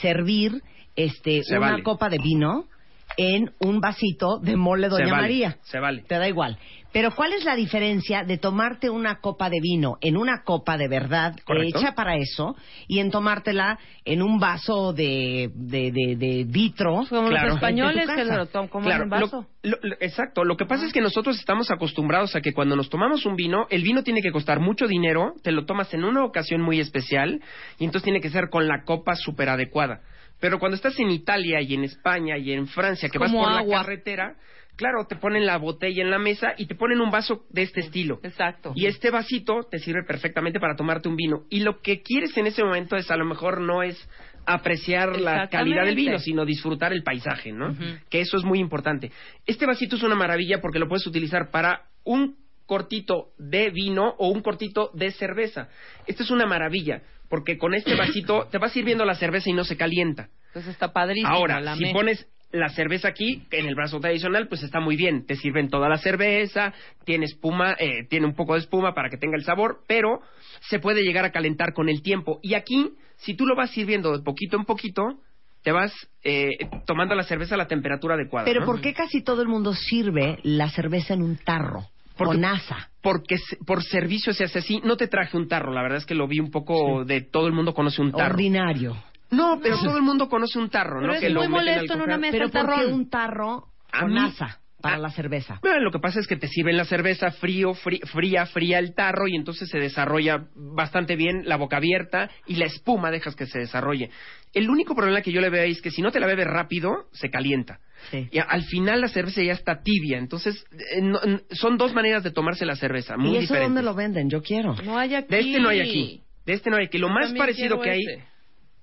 servir 0.00 0.62
este 0.96 1.42
Se 1.42 1.58
una 1.58 1.72
vale. 1.72 1.82
copa 1.82 2.08
de 2.08 2.18
vino 2.18 2.66
en 3.16 3.50
un 3.60 3.80
vasito 3.80 4.38
de 4.38 4.56
mole 4.56 4.88
Doña 4.88 5.04
se 5.06 5.10
vale, 5.10 5.22
María. 5.22 5.56
Se 5.62 5.78
vale. 5.80 6.02
Te 6.02 6.18
da 6.18 6.28
igual. 6.28 6.58
Pero 6.90 7.14
¿cuál 7.14 7.34
es 7.34 7.44
la 7.44 7.54
diferencia 7.54 8.24
de 8.24 8.38
tomarte 8.38 8.88
una 8.88 9.20
copa 9.20 9.50
de 9.50 9.58
vino 9.60 9.98
en 10.00 10.16
una 10.16 10.42
copa 10.42 10.78
de 10.78 10.88
verdad 10.88 11.36
Correcto. 11.44 11.78
hecha 11.80 11.92
para 11.94 12.16
eso 12.16 12.56
y 12.86 13.00
en 13.00 13.10
tomártela 13.10 13.78
en 14.06 14.22
un 14.22 14.38
vaso 14.40 14.94
de, 14.94 15.50
de, 15.54 15.92
de, 15.92 16.16
de 16.16 16.44
vitro? 16.48 17.04
Como 17.10 17.28
Claro. 17.28 17.48
los 17.48 17.54
españoles 17.56 18.08
que 18.08 18.24
lo 18.24 18.46
toman 18.46 18.68
como 18.68 18.86
Claro, 18.86 19.04
lo- 19.04 19.10
vaso. 19.10 19.46
lo- 19.62 19.76
lo- 19.82 19.96
exacto. 20.00 20.44
Lo 20.44 20.56
que 20.56 20.64
pasa 20.64 20.86
es 20.86 20.92
que 20.94 21.02
nosotros 21.02 21.38
estamos 21.38 21.70
acostumbrados 21.70 22.34
a 22.34 22.40
que 22.40 22.54
cuando 22.54 22.74
nos 22.74 22.88
tomamos 22.88 23.26
un 23.26 23.36
vino, 23.36 23.66
el 23.68 23.82
vino 23.82 24.02
tiene 24.02 24.22
que 24.22 24.32
costar 24.32 24.58
mucho 24.58 24.86
dinero, 24.86 25.34
te 25.42 25.52
lo 25.52 25.66
tomas 25.66 25.92
en 25.92 26.04
una 26.04 26.24
ocasión 26.24 26.62
muy 26.62 26.80
especial 26.80 27.42
y 27.78 27.84
entonces 27.84 28.04
tiene 28.04 28.20
que 28.22 28.30
ser 28.30 28.48
con 28.48 28.66
la 28.66 28.84
copa 28.84 29.14
súper 29.14 29.50
adecuada. 29.50 30.00
Pero 30.40 30.58
cuando 30.58 30.76
estás 30.76 30.98
en 30.98 31.10
Italia 31.10 31.60
y 31.60 31.74
en 31.74 31.84
España 31.84 32.38
y 32.38 32.52
en 32.52 32.66
Francia, 32.66 33.08
que 33.08 33.18
vas 33.18 33.32
por 33.32 33.50
la 33.50 33.66
carretera, 33.66 34.36
claro, 34.76 35.06
te 35.06 35.16
ponen 35.16 35.44
la 35.44 35.56
botella 35.58 36.02
en 36.02 36.10
la 36.10 36.18
mesa 36.18 36.54
y 36.56 36.66
te 36.66 36.74
ponen 36.74 37.00
un 37.00 37.10
vaso 37.10 37.44
de 37.50 37.62
este 37.62 37.80
estilo. 37.80 38.20
Exacto. 38.22 38.72
Y 38.74 38.86
este 38.86 39.10
vasito 39.10 39.60
te 39.68 39.78
sirve 39.80 40.04
perfectamente 40.04 40.60
para 40.60 40.76
tomarte 40.76 41.08
un 41.08 41.16
vino. 41.16 41.44
Y 41.50 41.60
lo 41.60 41.80
que 41.80 42.02
quieres 42.02 42.36
en 42.36 42.46
ese 42.46 42.62
momento 42.62 42.96
es 42.96 43.10
a 43.10 43.16
lo 43.16 43.24
mejor 43.24 43.60
no 43.60 43.82
es 43.82 44.08
apreciar 44.46 45.20
la 45.20 45.48
calidad 45.48 45.84
del 45.84 45.96
vino, 45.96 46.18
sino 46.18 46.44
disfrutar 46.46 46.92
el 46.92 47.02
paisaje, 47.02 47.52
¿no? 47.52 47.76
Que 48.08 48.20
eso 48.20 48.36
es 48.36 48.44
muy 48.44 48.60
importante. 48.60 49.10
Este 49.44 49.66
vasito 49.66 49.96
es 49.96 50.02
una 50.02 50.14
maravilla 50.14 50.60
porque 50.60 50.78
lo 50.78 50.88
puedes 50.88 51.06
utilizar 51.06 51.50
para 51.50 51.82
un 52.04 52.36
cortito 52.68 53.30
de 53.38 53.70
vino 53.70 54.14
o 54.18 54.28
un 54.28 54.42
cortito 54.42 54.90
de 54.92 55.10
cerveza. 55.10 55.68
Esto 56.06 56.22
es 56.22 56.30
una 56.30 56.46
maravilla 56.46 57.00
porque 57.30 57.56
con 57.56 57.74
este 57.74 57.94
vasito 57.96 58.46
te 58.50 58.58
va 58.58 58.68
sirviendo 58.68 59.04
la 59.06 59.14
cerveza 59.14 59.48
y 59.48 59.54
no 59.54 59.64
se 59.64 59.76
calienta. 59.76 60.28
Entonces 60.48 60.72
está 60.72 60.92
padrísimo. 60.92 61.32
Ahora, 61.32 61.60
la 61.60 61.76
si 61.76 61.84
me- 61.84 61.92
pones 61.92 62.28
la 62.52 62.68
cerveza 62.68 63.08
aquí, 63.08 63.42
en 63.50 63.66
el 63.66 63.74
brazo 63.74 64.00
tradicional, 64.00 64.48
pues 64.48 64.62
está 64.62 64.80
muy 64.80 64.96
bien. 64.96 65.26
Te 65.26 65.36
sirven 65.36 65.68
toda 65.68 65.88
la 65.88 65.98
cerveza, 65.98 66.72
tiene 67.04 67.24
espuma, 67.26 67.74
eh, 67.78 68.06
tiene 68.08 68.26
un 68.26 68.34
poco 68.34 68.54
de 68.54 68.60
espuma 68.60 68.94
para 68.94 69.08
que 69.10 69.16
tenga 69.16 69.36
el 69.36 69.44
sabor, 69.44 69.80
pero 69.86 70.20
se 70.60 70.78
puede 70.78 71.02
llegar 71.02 71.24
a 71.24 71.32
calentar 71.32 71.72
con 71.74 71.88
el 71.88 72.02
tiempo. 72.02 72.38
Y 72.42 72.54
aquí, 72.54 72.92
si 73.16 73.34
tú 73.34 73.46
lo 73.46 73.56
vas 73.56 73.70
sirviendo 73.70 74.16
de 74.16 74.22
poquito 74.22 74.56
en 74.56 74.64
poquito, 74.64 75.20
te 75.62 75.72
vas 75.72 75.92
eh, 76.22 76.56
tomando 76.86 77.14
la 77.14 77.24
cerveza 77.24 77.54
a 77.54 77.58
la 77.58 77.66
temperatura 77.66 78.14
adecuada. 78.14 78.46
Pero 78.46 78.60
¿no? 78.60 78.66
¿por 78.66 78.80
qué 78.80 78.94
casi 78.94 79.22
todo 79.22 79.42
el 79.42 79.48
mundo 79.48 79.74
sirve 79.74 80.38
la 80.42 80.70
cerveza 80.70 81.14
en 81.14 81.22
un 81.22 81.36
tarro? 81.36 81.86
Porque- 82.18 82.34
con 82.36 82.44
asa. 82.44 82.90
Porque 83.00 83.36
por 83.66 83.82
servicio 83.82 84.32
se 84.34 84.44
hace 84.44 84.58
así. 84.58 84.80
No 84.84 84.96
te 84.96 85.06
traje 85.08 85.36
un 85.36 85.48
tarro, 85.48 85.72
la 85.72 85.82
verdad 85.82 85.98
es 85.98 86.06
que 86.06 86.14
lo 86.14 86.26
vi 86.28 86.40
un 86.40 86.50
poco 86.50 87.04
de 87.04 87.20
todo 87.22 87.46
el 87.46 87.52
mundo 87.54 87.72
conoce 87.72 88.02
un 88.02 88.12
tarro. 88.12 88.34
Ordinario. 88.34 88.96
No, 89.30 89.60
pero 89.62 89.78
todo 89.78 89.96
el 89.96 90.02
mundo 90.02 90.28
conoce 90.28 90.58
un 90.58 90.70
tarro, 90.70 91.00
Pero 91.00 91.06
¿no? 91.08 91.14
es 91.14 91.20
que 91.20 91.28
lo 91.30 91.40
muy 91.40 91.44
al 91.44 91.50
molesto 91.50 91.94
en 91.94 92.00
una 92.02 92.16
mesa 92.16 92.32
Pero 92.32 92.48
¿por 92.50 92.74
qué 92.74 92.86
un 92.86 93.10
tarro 93.10 93.66
A 93.92 94.00
con 94.00 94.12
mí- 94.12 94.18
asa 94.20 94.58
para 94.80 94.94
Ah. 94.96 94.98
la 94.98 95.10
cerveza? 95.10 95.58
Bueno, 95.60 95.80
lo 95.80 95.90
que 95.90 95.98
pasa 95.98 96.18
es 96.18 96.26
que 96.26 96.36
te 96.36 96.48
sirven 96.48 96.76
la 96.78 96.86
cerveza 96.86 97.30
frío, 97.32 97.74
frí- 97.74 98.00
fría, 98.06 98.46
fría 98.46 98.78
el 98.78 98.94
tarro 98.94 99.28
y 99.28 99.36
entonces 99.36 99.68
se 99.68 99.78
desarrolla 99.78 100.46
bastante 100.54 101.14
bien 101.16 101.42
la 101.44 101.56
boca 101.56 101.76
abierta 101.76 102.30
y 102.46 102.54
la 102.56 102.64
espuma 102.64 103.10
dejas 103.10 103.36
que 103.36 103.44
se 103.46 103.58
desarrolle. 103.58 104.08
El 104.54 104.70
único 104.70 104.94
problema 104.94 105.20
que 105.20 105.30
yo 105.32 105.42
le 105.42 105.50
veo 105.50 105.62
ahí 105.62 105.72
es 105.72 105.82
que 105.82 105.90
si 105.90 106.00
no 106.00 106.10
te 106.10 106.20
la 106.20 106.26
bebes 106.26 106.46
rápido, 106.46 107.04
se 107.12 107.28
calienta. 107.28 107.80
Sí. 108.10 108.28
Y 108.30 108.38
al 108.38 108.62
final 108.64 109.00
la 109.00 109.08
cerveza 109.08 109.42
ya 109.42 109.52
está 109.52 109.82
tibia, 109.82 110.18
entonces 110.18 110.64
eh, 110.72 111.00
no- 111.02 111.20
son 111.50 111.76
dos 111.76 111.92
maneras 111.94 112.22
de 112.22 112.30
tomarse 112.30 112.64
la 112.64 112.76
cerveza, 112.76 113.16
muy 113.16 113.30
¿Y 113.30 113.36
eso 113.36 113.40
diferentes. 113.40 113.68
dónde 113.68 113.82
lo 113.82 113.94
venden? 113.94 114.30
Yo 114.30 114.42
quiero. 114.42 114.74
No 114.84 114.98
hay 114.98 115.14
aquí. 115.14 115.28
De 115.30 115.38
este 115.40 115.60
no 115.60 115.68
hay 115.68 115.80
aquí. 115.80 116.22
De 116.46 116.52
este 116.54 116.70
no 116.70 116.76
hay 116.76 116.86
aquí. 116.86 116.98
Lo 116.98 117.08
Yo 117.08 117.14
más 117.14 117.32
parecido 117.34 117.80
que 117.80 117.90
hay, 117.90 118.00
ese. 118.02 118.24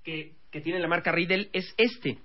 que, 0.04 0.32
que 0.52 0.62
tiene 0.62 0.80
la 0.80 0.88
marca 0.88 1.12
Riedel, 1.12 1.50
es 1.54 1.74
este 1.78 2.20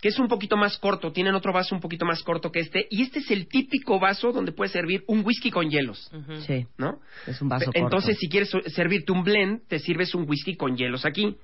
que 0.00 0.08
es 0.08 0.18
un 0.18 0.28
poquito 0.28 0.56
más 0.56 0.78
corto, 0.78 1.12
tienen 1.12 1.34
otro 1.34 1.52
vaso 1.52 1.74
un 1.74 1.80
poquito 1.80 2.04
más 2.04 2.22
corto 2.22 2.50
que 2.52 2.60
este, 2.60 2.86
y 2.90 3.02
este 3.02 3.18
es 3.20 3.30
el 3.32 3.48
típico 3.48 3.98
vaso 3.98 4.30
donde 4.32 4.52
puedes 4.52 4.72
servir 4.72 5.02
un 5.08 5.24
whisky 5.24 5.50
con 5.50 5.68
hielos. 5.70 6.10
Sí, 6.46 6.66
¿no? 6.76 7.00
es 7.26 7.40
un 7.42 7.48
vaso 7.48 7.70
Entonces, 7.74 8.10
corto. 8.16 8.20
si 8.20 8.28
quieres 8.28 8.50
servirte 8.74 9.10
un 9.12 9.22
blend, 9.24 9.66
te 9.68 9.78
sirves 9.80 10.14
un 10.14 10.28
whisky 10.28 10.54
con 10.56 10.76
hielos 10.76 11.04
aquí. 11.04 11.36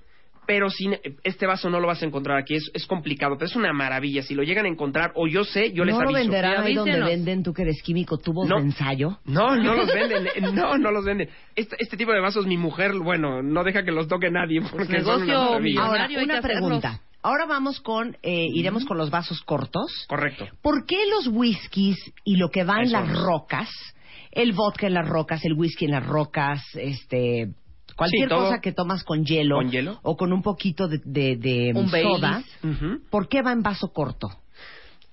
Pero 0.47 0.71
sin 0.71 0.97
este 1.23 1.47
vaso 1.47 1.71
no 1.71 1.81
lo 1.81 1.87
vas 1.87 2.03
a 2.03 2.07
encontrar 2.07 2.39
aquí, 2.39 2.55
es, 2.55 2.71
es 2.75 2.87
complicado, 2.87 3.37
pero 3.37 3.47
es 3.47 3.57
una 3.57 3.73
maravilla. 3.73 4.23
Si 4.23 4.35
lo 4.35 4.43
llegan 4.43 4.67
a 4.67 4.69
encontrar, 4.69 5.13
o 5.15 5.27
yo 5.27 5.45
sé, 5.45 5.73
yo 5.73 5.85
les 5.85 5.95
¿No 5.95 6.03
lo 6.03 6.09
aviso. 6.11 6.21
venderán 6.23 6.63
ahí 6.65 6.75
donde 6.75 7.01
venden, 7.01 7.43
tú 7.43 7.53
que 7.53 7.63
eres 7.63 7.83
químico, 7.83 8.19
tubos 8.19 8.49
No. 8.49 8.57
de 8.57 8.63
ensayo? 8.63 9.19
No, 9.25 9.57
no 9.57 9.75
los 9.75 9.93
venden, 9.93 10.27
eh, 10.27 10.41
no, 10.53 10.79
no 10.79 10.91
los 10.91 11.05
venden. 11.05 11.29
Este, 11.55 11.77
este 11.79 11.97
tipo 11.97 12.13
de 12.13 12.21
vasos, 12.21 12.47
mi 12.47 12.57
mujer, 12.57 12.93
bueno, 12.95 13.43
no 13.43 13.65
deja 13.65 13.85
que 13.85 13.93
los 13.93 14.09
toque 14.09 14.31
nadie 14.31 14.61
porque 14.63 14.85
son 14.87 14.95
una 14.95 14.99
negocio 14.99 15.39
maravilla. 15.51 15.83
Ahora, 15.83 16.09
una 16.23 16.41
pregunta. 16.41 17.01
Ahora 17.23 17.47
vamos 17.47 17.81
con, 17.81 18.17
eh, 18.23 18.47
iremos 18.53 18.85
con 18.85 18.99
los 18.99 19.11
vasos 19.11 19.41
cortos. 19.43 20.05
Correcto. 20.09 20.47
¿Por 20.61 20.85
qué 20.87 20.99
los 21.09 21.29
whiskies 21.29 21.97
y 22.23 22.37
lo 22.37 22.51
que 22.51 22.65
va 22.65 22.77
en 22.81 22.83
Eso 22.89 22.93
las 23.01 23.19
rocas, 23.19 23.71
el 24.31 24.53
vodka 24.53 24.87
en 24.89 24.95
las 24.95 25.09
rocas, 25.09 25.43
el 25.45 25.55
whisky 25.55 25.87
en 25.87 25.93
las 25.93 26.05
rocas, 26.07 26.63
este, 26.75 27.49
cualquier 27.97 28.29
Sí, 28.29 28.35
cosa 28.35 28.61
que 28.61 28.73
tomas 28.73 29.05
con 29.05 29.25
hielo, 29.25 29.57
¿Con 29.57 29.71
hielo? 29.71 29.99
o 30.03 30.17
con 30.17 30.33
un 30.33 30.43
poquito 30.43 30.89
de, 30.89 31.01
de, 31.05 31.37
de 31.37 31.73
Un 31.75 31.89
soda. 31.89 32.43
¿por 33.11 33.29
qué 33.29 33.43
va 33.43 33.53
en 33.53 33.63
vaso 33.63 33.93
corto? 33.93 34.29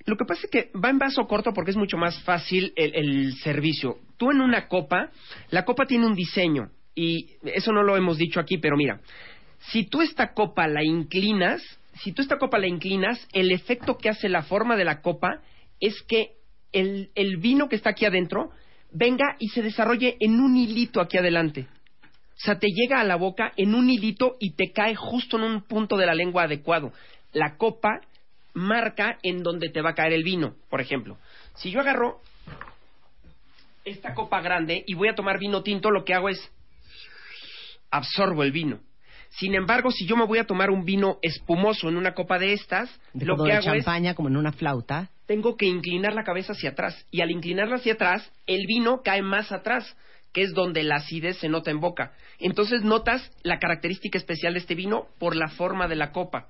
Lo 0.05 0.17
que 0.17 0.25
pasa 0.25 0.41
es 0.45 0.49
que 0.49 0.71
va 0.77 0.89
en 0.89 0.97
vaso 0.97 1.25
corto 1.27 1.53
porque 1.53 1.71
es 1.71 1.77
mucho 1.77 1.95
más 1.97 2.19
fácil 2.23 2.73
el, 2.75 2.95
el 2.95 3.33
servicio. 3.37 3.97
Tú 4.17 4.31
en 4.31 4.41
una 4.41 4.67
copa, 4.67 5.11
la 5.51 5.63
copa 5.63 5.85
tiene 5.85 6.07
un 6.07 6.15
diseño 6.15 6.69
y 6.95 7.35
eso 7.43 7.71
no 7.71 7.83
lo 7.83 7.95
hemos 7.97 8.17
dicho 8.17 8.39
aquí, 8.39 8.57
pero 8.57 8.75
mira, 8.77 8.99
si 9.69 9.85
tú 9.85 10.01
esta 10.01 10.33
copa 10.33 10.67
la 10.67 10.83
inclinas, 10.83 11.61
si 12.01 12.13
tú 12.13 12.21
esta 12.23 12.37
copa 12.39 12.57
la 12.57 12.67
inclinas, 12.67 13.27
el 13.31 13.51
efecto 13.51 13.97
que 13.97 14.09
hace 14.09 14.27
la 14.27 14.41
forma 14.41 14.75
de 14.75 14.85
la 14.85 15.01
copa 15.01 15.41
es 15.79 16.01
que 16.03 16.31
el, 16.71 17.11
el 17.15 17.37
vino 17.37 17.69
que 17.69 17.75
está 17.75 17.91
aquí 17.91 18.05
adentro 18.05 18.49
venga 18.91 19.35
y 19.39 19.49
se 19.49 19.61
desarrolle 19.61 20.17
en 20.19 20.39
un 20.39 20.55
hilito 20.57 20.99
aquí 20.99 21.17
adelante. 21.17 21.67
O 22.41 22.43
sea, 22.43 22.57
te 22.57 22.67
llega 22.67 22.99
a 22.99 23.03
la 23.03 23.17
boca 23.17 23.51
en 23.55 23.75
un 23.75 23.89
hilito 23.89 24.35
y 24.39 24.55
te 24.55 24.71
cae 24.71 24.95
justo 24.95 25.37
en 25.37 25.43
un 25.43 25.61
punto 25.61 25.95
de 25.95 26.07
la 26.07 26.15
lengua 26.15 26.43
adecuado. 26.43 26.91
La 27.33 27.55
copa 27.55 28.01
marca 28.53 29.19
en 29.21 29.43
donde 29.43 29.69
te 29.69 29.81
va 29.81 29.91
a 29.91 29.95
caer 29.95 30.13
el 30.13 30.23
vino, 30.23 30.55
por 30.69 30.81
ejemplo. 30.81 31.17
Si 31.55 31.69
yo 31.69 31.79
agarro 31.81 32.19
esta 33.85 34.15
copa 34.15 34.41
grande 34.41 34.83
y 34.87 34.95
voy 34.95 35.09
a 35.09 35.15
tomar 35.15 35.37
vino 35.37 35.61
tinto, 35.61 35.91
lo 35.91 36.03
que 36.03 36.15
hago 36.15 36.29
es 36.29 36.51
absorbo 37.91 38.41
el 38.43 38.51
vino. 38.51 38.79
Sin 39.29 39.53
embargo, 39.55 39.91
si 39.91 40.05
yo 40.07 40.17
me 40.17 40.25
voy 40.25 40.39
a 40.39 40.45
tomar 40.45 40.71
un 40.71 40.83
vino 40.83 41.19
espumoso 41.21 41.89
en 41.89 41.95
una 41.95 42.13
copa 42.13 42.37
de 42.39 42.53
estas, 42.53 42.89
De 43.13 43.25
lo 43.25 43.37
que 43.37 43.43
de 43.43 43.51
hago 43.53 43.73
es 43.73 43.85
champaña, 43.85 44.13
como 44.15 44.29
en 44.29 44.37
una 44.37 44.51
flauta. 44.51 45.09
tengo 45.25 45.55
que 45.55 45.67
inclinar 45.67 46.13
la 46.13 46.23
cabeza 46.23 46.53
hacia 46.53 46.71
atrás. 46.71 47.05
Y 47.11 47.21
al 47.21 47.31
inclinarla 47.31 47.77
hacia 47.77 47.93
atrás, 47.93 48.29
el 48.47 48.65
vino 48.67 49.01
cae 49.03 49.21
más 49.21 49.51
atrás, 49.51 49.95
que 50.33 50.43
es 50.43 50.53
donde 50.53 50.83
la 50.83 50.95
acidez 50.97 51.37
se 51.37 51.49
nota 51.49 51.71
en 51.71 51.79
boca. 51.79 52.13
Entonces 52.39 52.83
notas 52.83 53.31
la 53.43 53.59
característica 53.59 54.17
especial 54.17 54.53
de 54.53 54.59
este 54.59 54.75
vino 54.75 55.07
por 55.19 55.35
la 55.35 55.49
forma 55.49 55.87
de 55.87 55.95
la 55.95 56.11
copa. 56.11 56.47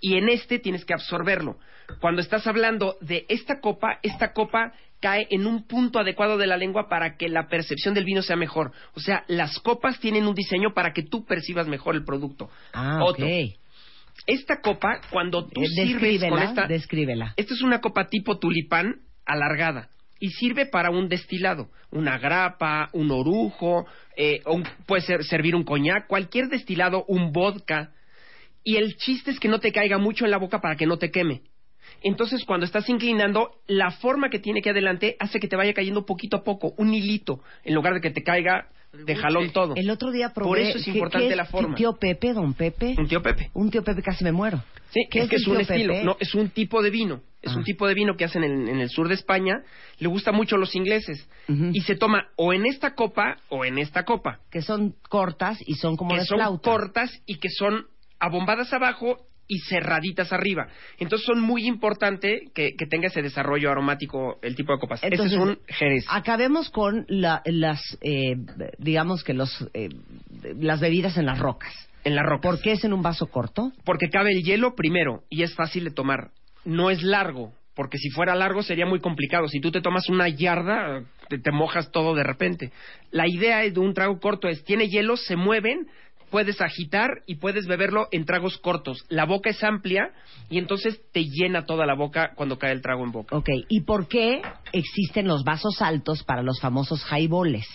Y 0.00 0.16
en 0.16 0.28
este 0.28 0.58
tienes 0.58 0.84
que 0.84 0.94
absorberlo. 0.94 1.58
Cuando 2.00 2.20
estás 2.20 2.46
hablando 2.46 2.96
de 3.00 3.24
esta 3.28 3.60
copa, 3.60 3.98
esta 4.02 4.32
copa 4.32 4.72
cae 5.00 5.26
en 5.30 5.46
un 5.46 5.66
punto 5.66 5.98
adecuado 5.98 6.38
de 6.38 6.46
la 6.46 6.56
lengua 6.56 6.88
para 6.88 7.16
que 7.16 7.28
la 7.28 7.48
percepción 7.48 7.94
del 7.94 8.04
vino 8.04 8.22
sea 8.22 8.36
mejor. 8.36 8.72
O 8.94 9.00
sea, 9.00 9.24
las 9.28 9.58
copas 9.60 10.00
tienen 10.00 10.26
un 10.26 10.34
diseño 10.34 10.74
para 10.74 10.92
que 10.92 11.02
tú 11.02 11.24
percibas 11.24 11.68
mejor 11.68 11.94
el 11.94 12.04
producto. 12.04 12.50
Ah, 12.72 13.00
Otto. 13.04 13.24
Esta 14.26 14.60
copa, 14.60 15.00
cuando 15.10 15.46
tú 15.48 15.62
Eh, 15.62 15.66
sirves 15.66 16.20
con 16.28 16.38
esta... 16.40 16.66
descríbela. 16.66 17.34
Esta 17.36 17.54
es 17.54 17.62
una 17.62 17.80
copa 17.80 18.06
tipo 18.06 18.38
tulipán 18.38 19.00
alargada 19.24 19.88
y 20.22 20.30
sirve 20.30 20.66
para 20.66 20.90
un 20.90 21.08
destilado, 21.08 21.68
una 21.90 22.16
grapa, 22.16 22.90
un 22.92 23.10
orujo, 23.10 23.86
eh, 24.16 24.40
un- 24.46 24.62
puede 24.86 25.02
ser, 25.02 25.24
servir 25.24 25.56
un 25.56 25.64
coñac, 25.64 26.06
cualquier 26.06 26.46
destilado, 26.46 27.04
un 27.08 27.32
vodka. 27.32 27.90
Y 28.62 28.76
el 28.76 28.96
chiste 28.98 29.32
es 29.32 29.40
que 29.40 29.48
no 29.48 29.58
te 29.58 29.72
caiga 29.72 29.98
mucho 29.98 30.24
en 30.24 30.30
la 30.30 30.36
boca 30.38 30.60
para 30.60 30.76
que 30.76 30.86
no 30.86 30.96
te 30.96 31.10
queme. 31.10 31.42
Entonces, 32.04 32.44
cuando 32.44 32.64
estás 32.66 32.88
inclinando, 32.88 33.50
la 33.66 33.90
forma 33.90 34.30
que 34.30 34.38
tiene 34.38 34.62
que 34.62 34.70
adelante 34.70 35.16
hace 35.18 35.40
que 35.40 35.48
te 35.48 35.56
vaya 35.56 35.74
cayendo 35.74 36.06
poquito 36.06 36.36
a 36.36 36.44
poco, 36.44 36.72
un 36.76 36.94
hilito, 36.94 37.40
en 37.64 37.74
lugar 37.74 37.94
de 37.94 38.00
que 38.00 38.10
te 38.10 38.22
caiga 38.22 38.68
de 38.92 39.16
jalón 39.16 39.50
todo. 39.52 39.74
El 39.76 39.88
otro 39.90 40.10
día 40.10 40.30
probé... 40.34 40.48
Por 40.48 40.58
eso 40.58 40.78
es 40.78 40.84
¿qué- 40.84 40.90
importante 40.90 41.26
qué 41.26 41.32
es? 41.32 41.36
la 41.36 41.46
forma. 41.46 41.74
Tío 41.74 41.94
Pepe, 41.94 42.32
don 42.34 42.52
Pepe. 42.54 42.94
Un 42.98 43.08
tío 43.08 43.22
Pepe. 43.22 43.50
Un 43.54 43.70
tío 43.70 43.82
Pepe 43.82 44.02
casi 44.02 44.22
me 44.24 44.32
muero. 44.32 44.62
Sí, 44.90 45.00
¿Qué 45.10 45.20
es 45.20 45.28
que 45.30 45.36
el 45.36 45.42
es 45.42 45.48
un 45.48 45.60
estilo, 45.60 45.92
Pepe? 45.94 46.04
no, 46.04 46.16
es 46.20 46.34
un 46.34 46.50
tipo 46.50 46.82
de 46.82 46.90
vino. 46.90 47.22
Es 47.40 47.52
Ah. 47.52 47.56
un 47.56 47.64
tipo 47.64 47.88
de 47.88 47.94
vino 47.94 48.16
que 48.16 48.24
hacen 48.24 48.44
en, 48.44 48.68
en 48.68 48.80
el 48.80 48.90
sur 48.90 49.08
de 49.08 49.14
España. 49.14 49.62
Le 49.98 50.08
gusta 50.08 50.30
mucho 50.30 50.56
a 50.56 50.58
los 50.58 50.76
ingleses. 50.76 51.26
Ujú. 51.48 51.70
Y 51.72 51.80
se 51.80 51.96
toma 51.96 52.28
o 52.36 52.52
en 52.52 52.66
esta 52.66 52.94
copa 52.94 53.38
o 53.48 53.64
en 53.64 53.78
esta 53.78 54.04
copa. 54.04 54.40
Que 54.50 54.60
son 54.62 54.94
cortas 55.08 55.58
y 55.66 55.74
son 55.74 55.96
como 55.96 56.10
que 56.14 56.20
de 56.20 56.26
son 56.26 56.38
flauta. 56.38 56.70
cortas 56.70 57.22
y 57.26 57.36
que 57.38 57.48
son 57.48 57.86
abombadas 58.20 58.72
abajo 58.72 59.16
y 59.52 59.58
cerraditas 59.68 60.32
arriba. 60.32 60.68
Entonces 60.98 61.26
son 61.26 61.40
muy 61.40 61.66
importante 61.66 62.44
que, 62.54 62.74
que 62.74 62.86
tenga 62.86 63.08
ese 63.08 63.20
desarrollo 63.20 63.70
aromático 63.70 64.38
el 64.42 64.56
tipo 64.56 64.72
de 64.72 64.78
copas. 64.78 65.02
Entonces, 65.02 65.32
Ese 65.32 65.42
es 65.42 65.48
un 65.48 65.58
jerez. 65.68 66.04
Acabemos 66.08 66.70
con 66.70 67.04
la- 67.08 67.42
las, 67.44 67.80
eh, 68.00 68.36
digamos 68.78 69.22
que 69.24 69.34
los, 69.34 69.68
eh, 69.74 69.90
las 70.58 70.80
bebidas 70.80 71.18
en 71.18 71.26
las 71.26 71.38
rocas. 71.38 71.72
En 72.04 72.16
la 72.16 72.22
roca. 72.22 72.48
¿Por 72.48 72.60
qué 72.60 72.72
es 72.72 72.84
en 72.84 72.92
un 72.94 73.02
vaso 73.02 73.26
corto? 73.26 73.72
Porque 73.84 74.08
cabe 74.08 74.30
el 74.32 74.42
hielo 74.42 74.74
primero 74.74 75.22
y 75.28 75.42
es 75.42 75.54
fácil 75.54 75.84
de 75.84 75.90
tomar. 75.90 76.30
No 76.64 76.90
es 76.90 77.02
largo, 77.02 77.52
porque 77.74 77.98
si 77.98 78.08
fuera 78.10 78.34
largo 78.34 78.62
sería 78.62 78.86
muy 78.86 79.00
complicado. 79.00 79.48
Si 79.48 79.60
tú 79.60 79.70
te 79.70 79.80
tomas 79.82 80.08
una 80.08 80.28
yarda, 80.28 81.04
te, 81.28 81.38
te 81.38 81.52
mojas 81.52 81.90
todo 81.92 82.14
de 82.14 82.22
repente. 82.24 82.72
La 83.10 83.28
idea 83.28 83.58
de 83.58 83.78
un 83.78 83.94
trago 83.94 84.18
corto 84.18 84.48
es, 84.48 84.64
tiene 84.64 84.88
hielo, 84.88 85.16
se 85.16 85.36
mueven, 85.36 85.86
puedes 86.32 86.60
agitar 86.60 87.22
y 87.26 87.36
puedes 87.36 87.66
beberlo 87.68 88.08
en 88.10 88.24
tragos 88.24 88.58
cortos. 88.58 89.04
La 89.08 89.26
boca 89.26 89.50
es 89.50 89.62
amplia 89.62 90.10
y 90.50 90.58
entonces 90.58 91.00
te 91.12 91.24
llena 91.24 91.66
toda 91.66 91.86
la 91.86 91.94
boca 91.94 92.32
cuando 92.34 92.58
cae 92.58 92.72
el 92.72 92.80
trago 92.82 93.04
en 93.04 93.12
boca. 93.12 93.36
Ok, 93.36 93.50
¿y 93.68 93.82
por 93.82 94.08
qué 94.08 94.42
existen 94.72 95.28
los 95.28 95.44
vasos 95.44 95.80
altos 95.82 96.24
para 96.24 96.42
los 96.42 96.58
famosos 96.60 97.04
highballs? 97.12 97.66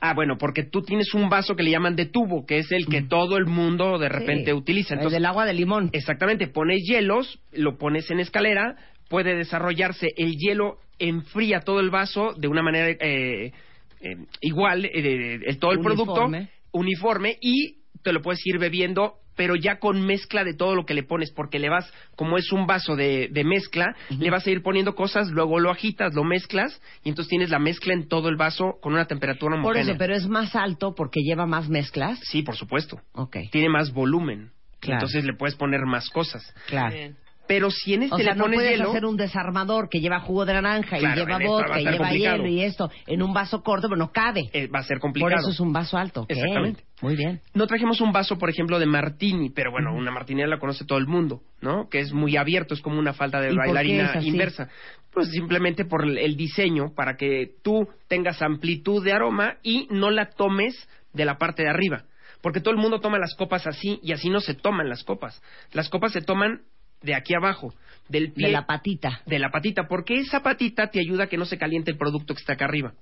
Ah, 0.00 0.14
bueno, 0.14 0.38
porque 0.38 0.62
tú 0.64 0.80
tienes 0.80 1.12
un 1.12 1.28
vaso 1.28 1.54
que 1.54 1.62
le 1.62 1.70
llaman 1.72 1.94
de 1.94 2.06
tubo, 2.06 2.46
que 2.46 2.56
es 2.58 2.72
el 2.72 2.86
que 2.86 3.02
todo 3.02 3.36
el 3.36 3.44
mundo 3.44 3.98
de 3.98 4.08
repente 4.08 4.46
Sí, 4.46 4.52
utiliza. 4.52 4.94
el 4.94 5.00
Entonces, 5.00 5.18
del 5.18 5.26
agua 5.26 5.44
de 5.44 5.52
limón. 5.52 5.90
Exactamente, 5.92 6.48
pones 6.48 6.82
hielos, 6.88 7.38
lo 7.52 7.76
pones 7.76 8.10
en 8.10 8.18
escalera, 8.18 8.76
puede 9.10 9.36
desarrollarse 9.36 10.08
el 10.16 10.36
hielo, 10.36 10.78
enfría 10.98 11.60
todo 11.60 11.80
el 11.80 11.90
vaso 11.90 12.32
de 12.38 12.48
una 12.48 12.62
manera 12.62 12.88
eh, 12.88 13.52
eh, 14.00 14.16
igual, 14.40 14.86
eh, 14.86 15.54
todo 15.60 15.72
el 15.72 15.80
Uniforme. 15.80 16.04
producto 16.06 16.50
uniforme 16.72 17.36
y 17.42 17.79
te 18.02 18.12
lo 18.12 18.22
puedes 18.22 18.44
ir 18.46 18.58
bebiendo, 18.58 19.14
pero 19.36 19.56
ya 19.56 19.78
con 19.78 20.02
mezcla 20.04 20.44
de 20.44 20.54
todo 20.54 20.74
lo 20.74 20.84
que 20.84 20.92
le 20.92 21.02
pones, 21.02 21.30
porque 21.32 21.58
le 21.58 21.70
vas, 21.70 21.90
como 22.16 22.36
es 22.36 22.52
un 22.52 22.66
vaso 22.66 22.94
de, 22.96 23.28
de 23.30 23.44
mezcla, 23.44 23.96
le 24.10 24.30
vas 24.30 24.46
a 24.46 24.50
ir 24.50 24.62
poniendo 24.62 24.94
cosas, 24.94 25.28
luego 25.30 25.58
lo 25.60 25.70
agitas, 25.70 26.14
lo 26.14 26.24
mezclas 26.24 26.80
y 27.04 27.08
entonces 27.08 27.30
tienes 27.30 27.48
la 27.50 27.58
mezcla 27.58 27.94
en 27.94 28.06
todo 28.08 28.28
el 28.28 28.36
vaso 28.36 28.78
con 28.82 28.92
una 28.92 29.06
temperatura 29.06 29.52
Por 29.56 29.60
homogénea. 29.60 29.92
eso, 29.92 29.98
pero 29.98 30.14
es 30.14 30.26
más 30.28 30.54
alto 30.54 30.94
porque 30.94 31.20
lleva 31.22 31.46
más 31.46 31.68
mezclas. 31.68 32.18
Sí, 32.24 32.42
por 32.42 32.56
supuesto. 32.56 33.00
Ok, 33.12 33.36
Tiene 33.50 33.68
más 33.70 33.92
volumen. 33.92 34.50
Claro. 34.78 34.98
Entonces 34.98 35.24
le 35.24 35.34
puedes 35.34 35.54
poner 35.56 35.80
más 35.86 36.10
cosas. 36.10 36.54
claro. 36.66 36.94
Bien. 36.94 37.16
Pero 37.50 37.68
si 37.72 37.94
en 37.94 38.04
este 38.04 38.14
O 38.14 38.18
sea, 38.18 38.34
le 38.34 38.38
no 38.38 38.44
pones 38.44 38.58
puedes 38.58 38.70
hielo, 38.78 38.90
hacer 38.90 39.04
un 39.04 39.16
desarmador 39.16 39.88
que 39.88 39.98
lleva 40.00 40.20
jugo 40.20 40.46
de 40.46 40.52
naranja 40.52 40.98
Claro, 40.98 41.14
y 41.20 41.24
lleva 41.26 41.38
vodka 41.44 41.80
y 41.80 41.84
lleva 41.84 41.96
complicado. 41.98 42.36
hielo 42.36 42.48
y 42.48 42.60
esto 42.62 42.90
en 43.08 43.22
un 43.22 43.32
vaso 43.34 43.62
corto, 43.64 43.88
pero 43.88 43.98
no 43.98 44.12
cabe. 44.12 44.48
eh, 44.52 44.68
va 44.68 44.78
a 44.78 44.82
ser 44.84 44.98
Por 44.98 45.00
complicado. 45.10 45.40
eso 45.40 45.50
es 45.50 45.58
un 45.58 45.72
vaso 45.72 45.98
alto. 45.98 46.26
Exactamente. 46.28 46.84
Muy 47.02 47.16
bien. 47.16 47.40
No 47.52 47.66
trajimos 47.66 48.00
un 48.00 48.12
vaso, 48.12 48.38
por 48.38 48.50
ejemplo, 48.50 48.78
de 48.78 48.86
martini, 48.86 49.50
pero 49.50 49.72
bueno, 49.72 49.92
una 49.94 50.12
martinera 50.12 50.46
la 50.48 50.60
conoce 50.60 50.84
todo 50.84 50.98
el 50.98 51.08
mundo, 51.08 51.42
¿no? 51.60 51.88
Que 51.88 51.98
es 51.98 52.12
muy 52.12 52.36
abierto, 52.36 52.74
es 52.74 52.80
como 52.82 53.00
una 53.00 53.14
falda 53.14 53.40
de 53.40 53.48
¿Y 53.52 53.56
por 53.56 53.64
bailarina 53.66 54.12
inversa. 54.22 54.68
Pues 55.12 55.28
simplemente 55.32 55.84
por 55.84 56.04
el 56.06 56.36
diseño, 56.36 56.94
para 56.94 57.16
que 57.16 57.50
tú 57.64 57.88
tengas 58.06 58.40
amplitud 58.42 59.04
de 59.04 59.12
aroma 59.12 59.56
y 59.64 59.88
no 59.90 60.10
la 60.12 60.26
tomes 60.30 60.88
de 61.12 61.24
la 61.24 61.36
parte 61.36 61.64
de 61.64 61.68
arriba. 61.70 62.04
Porque 62.42 62.60
todo 62.60 62.70
el 62.72 62.80
mundo 62.80 63.00
toma 63.00 63.18
las 63.18 63.34
copas 63.34 63.66
así 63.66 63.98
y 64.04 64.12
así 64.12 64.30
no 64.30 64.38
se 64.40 64.54
toman 64.54 64.88
las 64.88 65.02
copas. 65.02 65.42
Las 65.72 65.88
copas 65.88 66.12
se 66.12 66.20
toman 66.22 66.60
de 67.02 67.14
aquí 67.14 67.34
abajo, 67.34 67.72
del 68.08 68.32
pie, 68.32 68.46
De 68.48 68.52
la 68.52 68.66
patita. 68.66 69.22
de 69.26 69.38
la 69.38 69.50
patita, 69.50 69.86
porque 69.88 70.14
esa 70.14 70.42
patita 70.42 70.88
te 70.90 71.00
ayuda 71.00 71.24
a 71.24 71.26
que 71.28 71.36
no 71.36 71.44
se 71.44 71.58
caliente 71.58 71.90
el 71.90 71.96
producto 71.98 72.34
que 72.34 72.40
está 72.40 72.54
acá 72.54 72.64
arriba. 72.66 72.92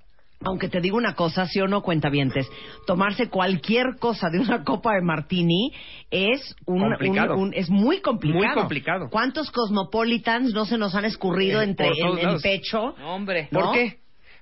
Aunque 0.41 0.69
te 0.69 0.79
digo 0.79 0.95
una 0.95 1.15
cosa, 1.15 1.45
sí 1.47 1.59
o 1.59 1.67
no, 1.67 1.81
cuentavientes, 1.81 2.47
tomarse 2.87 3.27
cualquier 3.27 3.97
cosa 3.99 4.29
de 4.29 4.39
una 4.39 4.63
copa 4.63 4.93
de 4.95 5.01
martini 5.01 5.73
es 6.11 6.55
un, 6.65 6.79
Complicado. 6.79 7.33
un- 7.35 7.41
un- 7.49 7.53
es 7.53 7.69
muy 7.69 7.99
complicado. 7.99 8.45
Muy 8.45 8.53
complicado. 8.55 9.09
¿Cuántos 9.09 9.51
cosmopolitans 9.51 10.53
no 10.53 10.63
se 10.65 10.77
nos 10.77 10.95
han 10.95 11.03
escurrido 11.03 11.59
Eh, 11.59 11.65
entre 11.65 11.87
el 11.89 12.39
pecho? 12.41 12.95
No, 12.97 13.15
hombre. 13.15 13.49
¿No? 13.51 13.59
¿Por 13.59 13.73
qué? 13.73 13.97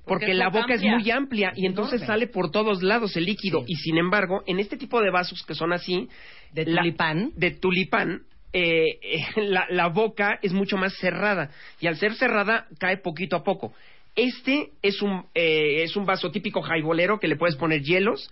Porque 0.05 0.33
la 0.35 0.49
boca 0.49 0.75
es 0.75 0.83
muy 0.83 1.09
amplia 1.11 1.51
y 1.55 1.65
entonces 1.65 2.01
sale 2.01 2.27
por 2.27 2.51
todos 2.51 2.81
lados 2.83 3.17
el 3.17 3.25
líquido. 3.25 3.61
Sí. 3.65 3.73
Y 3.73 3.75
sin 3.77 3.97
embargo, 3.97 4.41
en 4.45 4.59
este 4.59 4.77
tipo 4.77 5.01
de 5.01 5.09
vasos 5.09 5.43
que 5.47 5.55
son 5.55 5.73
así... 5.73 6.07
De 6.53 6.65
la- 6.65 6.81
tulipán. 6.81 7.31
de 7.35 7.51
tulipán, 7.51 8.21
eh, 8.53 8.99
la, 9.37 9.65
la 9.69 9.87
boca 9.87 10.39
es 10.41 10.53
mucho 10.53 10.77
más 10.77 10.93
cerrada. 10.97 11.49
Y 11.79 11.87
al 11.87 11.97
ser 11.97 12.15
cerrada, 12.15 12.67
cae 12.79 12.97
poquito 12.97 13.35
a 13.35 13.43
poco. 13.43 13.73
Este 14.15 14.71
es 14.81 15.01
un, 15.01 15.25
eh, 15.35 15.83
es 15.83 15.95
un 15.95 16.05
vaso 16.05 16.31
típico 16.31 16.61
jaibolero 16.61 17.19
que 17.19 17.27
le 17.27 17.35
puedes 17.35 17.55
poner 17.55 17.81
hielos. 17.83 18.31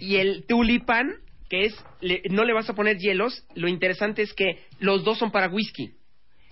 Y 0.00 0.16
el 0.16 0.44
tulipán 0.46 1.16
que 1.50 1.64
es, 1.66 1.84
le- 2.00 2.22
no 2.30 2.44
le 2.44 2.52
vas 2.52 2.68
a 2.68 2.74
poner 2.74 2.98
hielos, 2.98 3.42
lo 3.54 3.68
interesante 3.68 4.20
es 4.22 4.34
que 4.34 4.58
los 4.80 5.02
dos 5.04 5.18
son 5.18 5.30
para 5.30 5.48
whisky. 5.48 5.92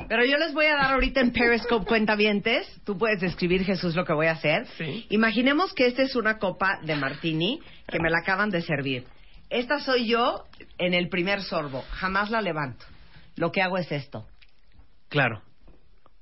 Pero 0.09 0.25
yo 0.25 0.37
les 0.39 0.53
voy 0.55 0.67
a 0.67 0.77
dar 0.77 0.93
ahorita 0.93 1.21
en 1.21 1.33
Periscope 1.33 1.87
cuentavientes. 1.87 2.67
Tú 2.85 2.97
puedes 2.99 3.21
describir, 3.21 3.65
Jesús, 3.65 3.95
lo 3.95 4.05
que 4.05 4.13
voy 4.15 4.27
a 4.27 4.33
hacer. 4.33 4.67
Sí. 4.79 5.07
Imaginemos 5.11 5.73
que 5.75 5.87
esta 5.87 6.03
es 6.03 6.17
una 6.17 6.39
copa 6.39 6.81
de 6.83 6.97
martini 6.97 7.61
que 7.89 7.99
me 7.99 8.11
la 8.11 8.19
acaban 8.23 8.51
de 8.51 8.61
servir. 8.63 9.05
Esta 9.51 9.81
soy 9.81 10.07
yo 10.07 10.45
en 10.79 10.93
el 10.95 11.09
primer 11.09 11.43
sorbo. 11.43 11.83
Jamás 11.93 12.31
la 12.31 12.41
levanto. 12.43 12.85
Lo 13.37 13.53
que 13.53 13.63
hago 13.63 13.79
es 13.79 13.91
esto. 13.93 14.27
Claro, 15.09 15.43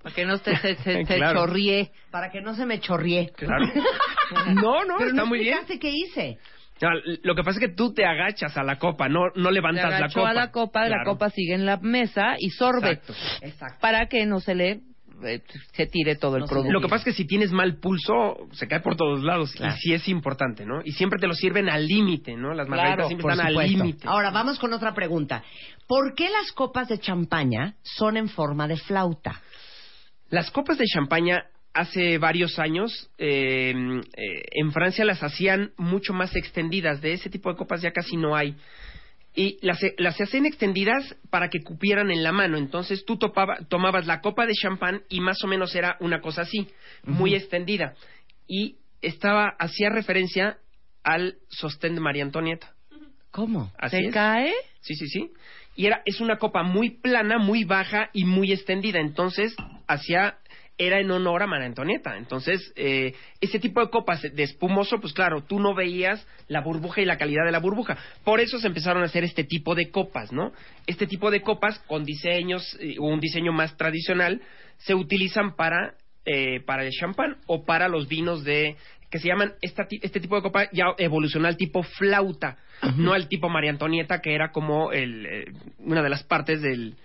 Para 0.03 0.15
que 0.15 0.25
no 0.27 0.39
te, 0.39 0.55
se, 0.57 0.77
se- 0.77 1.05
se 1.07 1.17
Claro. 1.17 1.41
chorríe. 1.41 1.91
Para 2.11 2.31
que 2.31 2.41
no 2.43 2.55
se 2.55 2.67
me 2.67 2.81
chorríe. 2.81 3.31
claro. 3.37 3.67
No, 4.55 4.85
no, 4.85 4.97
Pero 4.97 5.11
está 5.11 5.23
no 5.23 5.27
muy 5.27 5.41
bien. 5.41 5.59
qué 5.81 5.91
hice. 5.91 6.39
No, 6.81 6.89
lo 7.23 7.35
que 7.35 7.43
pasa 7.45 7.59
es 7.61 7.69
que 7.69 7.75
tú 7.75 7.93
te 7.95 8.05
agachas 8.05 8.57
a 8.57 8.63
la 8.65 8.79
copa, 8.79 9.09
no, 9.09 9.21
no 9.37 9.51
Le 9.51 9.57
levantas 9.57 9.91
la 9.91 9.97
agachó 9.99 10.21
copa. 10.21 10.31
a 10.31 10.35
la 10.35 10.51
copa, 10.51 10.83
la 10.83 10.89
Claro. 10.97 11.05
copa 11.13 11.31
sigue 11.31 11.55
en 11.55 11.67
la 11.67 11.77
mesa 11.77 12.35
y 12.39 12.51
sorbe. 12.51 12.93
Exacto. 12.93 13.15
Exacto. 13.43 13.79
Para 13.81 14.07
que 14.07 14.25
no 14.27 14.41
se 14.41 14.55
le 14.55 14.81
eh, 15.25 15.43
se 15.73 15.87
tire 15.87 16.17
todo 16.17 16.37
el 16.37 16.43
No 16.43 16.49
producto. 16.49 16.73
Lo 16.73 16.81
que 16.81 16.89
pasa 16.89 16.97
es 16.99 17.05
que 17.05 17.13
si 17.13 17.27
tienes 17.27 17.53
mal 17.53 17.77
pulso, 17.77 18.49
se 18.53 18.69
cae 18.69 18.81
por 18.81 18.97
todos 18.97 19.23
lados. 19.23 19.53
Claro. 19.53 19.75
Y 19.75 19.79
sí 19.79 19.93
es 19.93 20.09
importante, 20.09 20.65
¿no? 20.67 20.81
Y 20.85 20.93
siempre 20.93 21.19
te 21.19 21.27
lo 21.27 21.35
sirven 21.35 21.69
al 21.69 21.87
límite, 21.87 22.37
¿no? 22.37 22.55
Las 22.55 22.69
margaritas 22.69 22.97
Claro, 22.97 23.09
siempre 23.09 23.33
están 23.33 23.47
al 23.47 23.69
límite. 23.69 24.07
Ahora 24.09 24.31
vamos 24.31 24.59
con 24.59 24.73
otra 24.73 24.95
pregunta. 24.95 25.43
¿Por 25.87 26.15
qué 26.15 26.29
las 26.31 26.53
copas 26.53 26.89
de 26.89 26.99
champaña 26.99 27.75
son 27.83 28.17
en 28.17 28.29
forma 28.29 28.67
de 28.69 28.77
flauta? 28.77 29.41
Las 30.31 30.51
copas 30.51 30.79
de 30.79 30.87
champaña 30.87 31.45
hace 31.75 32.19
varios 32.19 32.59
años 32.59 33.11
eh, 33.19 33.75
eh, 34.17 34.43
en 34.53 34.73
Francia 34.73 35.05
las 35.05 35.23
hacían 35.23 35.73
mucho 35.77 36.13
más 36.13 36.35
extendidas. 36.37 37.01
De 37.01 37.13
ese 37.13 37.29
tipo 37.29 37.51
de 37.51 37.57
copas 37.57 37.83
ya 37.83 37.93
casi 37.93 38.17
no 38.17 38.35
hay. 38.35 38.57
Y 39.37 39.59
las, 39.63 39.81
las 39.99 40.21
hacían 40.21 40.47
extendidas 40.47 41.17
para 41.29 41.49
que 41.49 41.63
cupieran 41.63 42.11
en 42.13 42.23
la 42.23 42.31
mano. 42.31 42.57
Entonces 42.57 43.05
tú 43.05 43.17
topaba- 43.17 43.59
tomabas 43.69 44.07
la 44.07 44.21
copa 44.21 44.47
de 44.47 44.53
champán 44.55 45.03
y 45.09 45.21
más 45.21 45.43
o 45.43 45.49
menos 45.49 45.75
era 45.75 45.97
una 46.01 46.21
cosa 46.21 46.43
así, 46.43 46.69
muy 47.03 47.35
extendida. 47.35 47.95
Y 48.47 48.77
estaba, 49.03 49.55
hacía 49.59 49.91
referencia 49.91 50.59
al 51.03 51.37
sostén 51.49 51.95
de 51.97 52.01
María 52.01 52.23
Antonieta. 52.23 52.73
¿Cómo? 53.33 53.73
Así 53.77 53.97
¿Se 53.97 54.07
es. 54.07 54.15
cae? 54.15 54.53
Sí, 54.81 54.95
sí, 54.95 55.09
sí. 55.09 55.31
Y 55.77 55.87
era, 55.87 56.03
es 56.05 56.21
una 56.21 56.37
copa 56.39 56.63
muy 56.63 56.91
plana, 56.91 57.39
muy 57.39 57.65
baja 57.65 58.11
y 58.13 58.25
muy 58.25 58.53
extendida. 58.53 59.01
Entonces, 59.01 59.57
hacía, 59.89 60.39
era 60.77 61.01
en 61.01 61.11
honor 61.11 61.43
a 61.43 61.47
María 61.47 61.67
Antonieta. 61.67 62.17
Entonces, 62.17 62.73
eh, 62.77 63.15
ese 63.41 63.59
tipo 63.59 63.81
de 63.81 63.91
copas 63.91 64.23
de 64.23 64.43
espumoso, 64.43 65.01
pues 65.01 65.13
claro, 65.13 65.45
tú 65.45 65.61
no 65.61 65.75
veías 65.75 66.27
la 66.49 66.61
burbuja 66.61 67.01
y 67.01 67.05
la 67.05 67.19
calidad 67.19 67.45
de 67.45 67.53
la 67.53 67.61
burbuja. 67.61 67.97
Por 68.25 68.41
eso 68.41 68.59
se 68.59 68.67
empezaron 68.67 69.03
a 69.03 69.07
hacer 69.07 69.25
este 69.25 69.45
tipo 69.45 69.75
de 69.75 69.91
copas, 69.91 70.33
¿no? 70.33 70.53
Este 70.87 71.07
tipo 71.07 71.31
de 71.31 71.43
copas 71.43 71.79
con 71.81 72.05
diseños, 72.05 72.77
eh, 72.81 72.97
o 72.99 73.07
un 73.07 73.21
diseño 73.21 73.53
más 73.53 73.77
tradicional, 73.77 74.41
se 74.79 74.95
utilizan 74.95 75.55
para, 75.55 75.95
eh, 76.25 76.61
para 76.61 76.85
el 76.85 76.91
champán 76.91 77.37
o 77.47 77.65
para 77.65 77.89
los 77.89 78.09
vinos 78.09 78.45
de 78.45 78.77
que 79.11 79.21
se 79.21 79.29
llaman 79.29 79.53
esta 79.61 79.87
este 79.89 80.19
tipo 80.19 80.35
de 80.35 80.43
copa 80.43 80.69
ya 80.73 80.87
evolucionó 80.99 81.47
al 81.47 81.57
tipo 81.57 81.85
flauta, 81.85 82.59
no 82.97 83.13
al 83.13 83.29
tipo 83.29 83.49
María 83.49 83.71
Antonieta 83.71 84.21
que 84.21 84.35
era 84.35 84.51
como 84.51 84.91
el, 84.91 85.25
eh, 85.25 85.45
una 85.79 86.03
de 86.03 86.09
las 86.09 86.25
partes 86.25 86.61
del 86.61 86.97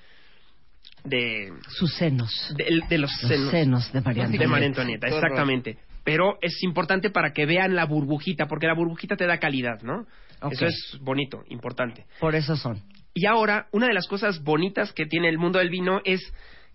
de, 1.10 1.54
Sus 1.70 1.94
senos. 1.94 2.54
de 2.56 2.98
los 2.98 3.12
Los 3.12 3.30
senos, 3.30 3.52
senos 3.52 3.92
de 3.92 4.02
María 4.02 4.24
de 4.24 4.28
Antonieta. 4.28 4.52
María 4.52 4.68
Antonieta, 4.68 5.08
exactamente. 5.08 5.78
Pero 6.04 6.38
es 6.42 6.64
importante 6.64 7.10
para 7.10 7.34
que 7.34 7.46
vean 7.46 7.76
la 7.76 7.86
burbujita, 7.86 8.48
porque 8.48 8.68
la 8.68 8.74
burbujita 8.74 9.16
te 9.16 9.28
da 9.28 9.38
calidad, 9.38 9.82
¿no? 9.82 10.06
Eso 10.50 10.66
es 10.66 10.98
bonito, 11.02 11.44
importante. 11.50 12.06
Por 12.20 12.36
eso 12.36 12.56
son. 12.56 12.82
Y 13.14 13.26
ahora, 13.26 13.68
una 13.72 13.88
de 13.88 13.94
las 13.94 14.08
cosas 14.08 14.44
bonitas 14.44 14.94
que 14.94 15.06
tiene 15.06 15.28
el 15.30 15.38
mundo 15.38 15.60
del 15.60 15.70
vino 15.70 16.02
es 16.06 16.22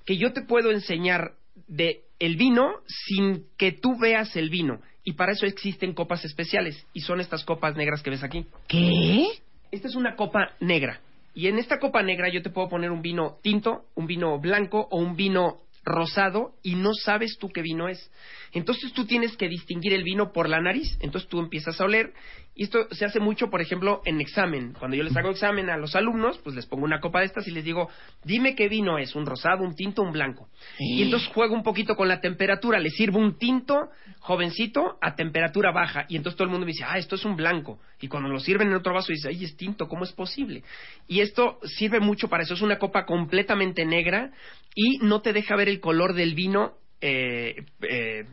que 0.05 0.18
yo 0.18 0.33
te 0.33 0.42
puedo 0.42 0.70
enseñar 0.70 1.33
de 1.66 2.03
el 2.18 2.37
vino 2.37 2.81
sin 2.87 3.47
que 3.57 3.73
tú 3.73 3.99
veas 3.99 4.37
el 4.37 4.51
vino. 4.51 4.81
Y 5.03 5.14
para 5.14 5.33
eso 5.33 5.47
existen 5.47 5.94
copas 5.94 6.25
especiales. 6.25 6.87
Y 6.92 7.01
son 7.01 7.20
estas 7.20 7.44
copas 7.44 7.77
negras 7.77 8.03
que 8.03 8.11
ves 8.11 8.23
aquí. 8.23 8.47
¿Qué? 8.68 9.29
Esta 9.70 9.88
es 9.88 9.94
una 9.94 10.16
copa 10.16 10.53
negra. 10.61 11.01
Y 11.35 11.49
en 11.49 11.59
esta 11.59 11.79
copa 11.79 12.03
negra 12.03 12.29
yo 12.29 12.42
te 12.42 12.51
puedo 12.51 12.68
poner 12.68 12.90
un 12.90 13.03
vino 13.03 13.38
tinto, 13.42 13.87
un 13.94 14.07
vino 14.07 14.38
blanco 14.38 14.87
o 14.90 14.99
un 14.99 15.16
vino 15.16 15.62
rosado 15.85 16.55
y 16.62 16.77
no 16.77 16.94
sabes 16.94 17.37
tú 17.38 17.51
qué 17.51 17.61
vino 17.61 17.88
es. 17.88 18.11
Entonces 18.53 18.92
tú 18.92 19.05
tienes 19.05 19.37
que 19.37 19.49
distinguir 19.49 19.92
el 19.92 20.05
vino 20.05 20.33
por 20.33 20.49
la 20.49 20.61
nariz. 20.61 20.97
Entonces 21.01 21.29
tú 21.29 21.40
empiezas 21.40 21.81
a 21.81 21.85
oler. 21.85 22.14
Y 22.57 22.64
esto 22.64 22.87
se 22.93 23.05
hace 23.05 23.19
mucho, 23.19 23.51
por 23.51 23.61
ejemplo, 23.61 24.01
en 24.05 24.21
examen. 24.21 24.75
Cuando 24.79 24.97
yo 24.97 25.03
les 25.03 25.17
hago 25.17 25.31
examen 25.31 25.71
a 25.71 25.77
los 25.77 25.97
alumnos, 25.97 26.38
pues 26.38 26.55
les 26.55 26.67
pongo 26.67 26.85
una 26.85 27.01
copa 27.01 27.21
de 27.21 27.27
estas 27.27 27.49
y 27.49 27.51
les 27.51 27.64
digo, 27.64 27.88
dime 28.23 28.55
qué 28.55 28.69
vino 28.69 28.97
es, 28.97 29.17
un 29.17 29.27
rosado, 29.27 29.64
un 29.64 29.75
tinto, 29.75 30.03
un 30.03 30.12
blanco. 30.12 30.49
Y 30.79 31.03
entonces 31.03 31.29
juego 31.31 31.55
un 31.55 31.64
poquito 31.64 31.97
con 31.97 32.07
la 32.07 32.21
temperatura. 32.21 32.79
Les 32.79 32.95
sirvo 32.95 33.19
un 33.19 33.38
tinto 33.38 33.90
jovencito 34.21 34.99
a 35.01 35.17
temperatura 35.17 35.73
baja. 35.73 36.07
Y 36.09 36.17
entonces 36.17 36.37
todo 36.37 36.45
el 36.45 36.51
mundo 36.53 36.67
me 36.67 36.73
dice, 36.73 36.85
ah, 36.87 36.97
esto 36.97 37.17
es 37.17 37.25
un 37.25 37.35
blanco. 37.35 37.81
Y 38.01 38.07
cuando 38.07 38.29
lo 38.29 38.38
sirven 38.38 38.69
en 38.69 38.75
otro 38.75 38.95
vaso 38.95 39.12
dice, 39.12 39.29
ay, 39.29 39.45
es 39.45 39.57
tinto, 39.57 39.88
¿cómo 39.88 40.05
es 40.05 40.12
posible? 40.12 40.62
Y 41.09 41.21
esto 41.21 41.59
sirve 41.64 41.99
mucho 41.99 42.29
para 42.29 42.45
eso. 42.45 42.55
Es 42.55 42.62
una 42.62 42.79
copa 42.79 43.05
completamente 43.05 43.85
negra 43.85 44.31
y 44.77 44.99
no 44.99 45.23
te 45.23 45.33
deja 45.33 45.57
ver 45.57 45.69
el 45.69 45.81
color 45.81 46.14
del 46.14 46.35
vino 46.35 46.75
eh, 47.01 47.64
eh, 47.83 48.25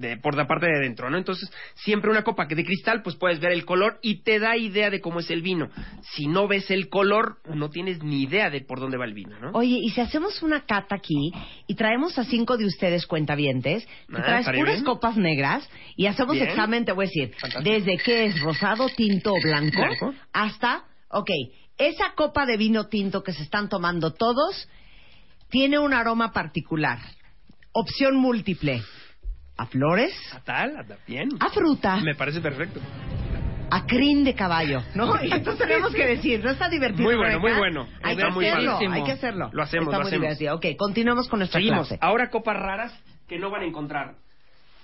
de, 0.00 0.16
por 0.16 0.34
la 0.36 0.46
parte 0.46 0.66
de 0.66 0.76
adentro, 0.78 1.10
¿no? 1.10 1.18
Entonces, 1.18 1.50
siempre 1.76 2.10
una 2.10 2.24
copa 2.24 2.48
que 2.48 2.54
de 2.54 2.64
cristal, 2.64 3.02
pues 3.02 3.16
puedes 3.16 3.38
ver 3.40 3.52
el 3.52 3.64
color 3.64 3.98
y 4.02 4.22
te 4.22 4.38
da 4.38 4.56
idea 4.56 4.90
de 4.90 5.00
cómo 5.00 5.20
es 5.20 5.30
el 5.30 5.42
vino. 5.42 5.68
Si 6.14 6.26
no 6.26 6.48
ves 6.48 6.70
el 6.70 6.88
color, 6.88 7.38
no 7.54 7.70
tienes 7.70 8.02
ni 8.02 8.22
idea 8.22 8.50
de 8.50 8.62
por 8.62 8.80
dónde 8.80 8.96
va 8.96 9.04
el 9.04 9.14
vino, 9.14 9.38
¿no? 9.38 9.50
Oye, 9.52 9.78
y 9.82 9.90
si 9.90 10.00
hacemos 10.00 10.42
una 10.42 10.62
cata 10.66 10.96
aquí 10.96 11.32
y 11.66 11.74
traemos 11.74 12.18
a 12.18 12.24
cinco 12.24 12.56
de 12.56 12.66
ustedes 12.66 13.06
cuentavientes, 13.06 13.86
te 13.86 14.16
Ah, 14.16 14.24
traes 14.24 14.46
puras 14.46 14.74
bien. 14.76 14.84
copas 14.84 15.16
negras 15.16 15.68
y 15.96 16.06
hacemos 16.06 16.34
Bien. 16.34 16.48
examen, 16.48 16.84
te 16.84 16.92
voy 16.92 17.04
a 17.04 17.08
decir, 17.08 17.34
Fantástico. 17.38 17.62
desde 17.70 17.96
que 17.98 18.24
es 18.26 18.40
rosado, 18.40 18.88
tinto 18.88 19.32
o 19.34 19.40
blanco, 19.42 19.82
Blanco. 19.82 20.14
hasta, 20.32 20.84
ok, 21.10 21.28
esa 21.78 22.12
copa 22.14 22.46
de 22.46 22.56
vino 22.56 22.88
tinto 22.88 23.22
que 23.22 23.32
se 23.32 23.42
están 23.42 23.68
tomando 23.68 24.12
todos 24.14 24.68
tiene 25.50 25.78
un 25.78 25.92
aroma 25.94 26.32
particular. 26.32 26.98
Opción 27.72 28.16
múltiple. 28.16 28.82
A 29.60 29.66
flores, 29.66 30.14
¿A 30.34 30.40
tal? 30.40 30.74
¿A 30.78 30.84
bien? 31.06 31.28
a 31.38 31.50
fruta, 31.50 31.96
Me 32.00 32.14
parece 32.14 32.40
perfecto. 32.40 32.80
a 33.70 33.84
crin 33.86 34.24
de 34.24 34.34
caballo, 34.34 34.82
¿no? 34.94 35.22
Y 35.22 35.30
entonces 35.30 35.68
tenemos 35.68 35.92
que 35.94 36.06
decir, 36.06 36.42
¿no 36.42 36.50
está 36.50 36.70
divertido? 36.70 37.04
Muy 37.04 37.14
bueno, 37.14 37.38
muy 37.40 37.52
bueno. 37.52 37.86
Hay 38.02 38.12
Está 38.14 38.28
que 38.28 38.32
muy 38.32 38.46
hacerlo, 38.46 38.72
padrísimo. 38.72 38.94
hay 38.94 39.04
que 39.04 39.12
hacerlo. 39.12 39.50
Lo 39.52 39.62
hacemos, 39.62 39.88
Está 39.88 39.98
lo 39.98 40.02
muy 40.04 40.08
hacemos. 40.08 40.38
divertido. 40.38 40.56
Ok, 40.56 40.66
continuamos 40.78 41.28
con 41.28 41.40
nuestra 41.40 41.58
Seguimos. 41.60 41.88
clase. 41.88 41.98
Ahora 42.02 42.30
copas 42.30 42.56
raras 42.56 42.92
que 43.28 43.38
no 43.38 43.50
van 43.50 43.60
a 43.62 43.64
encontrar. 43.66 44.14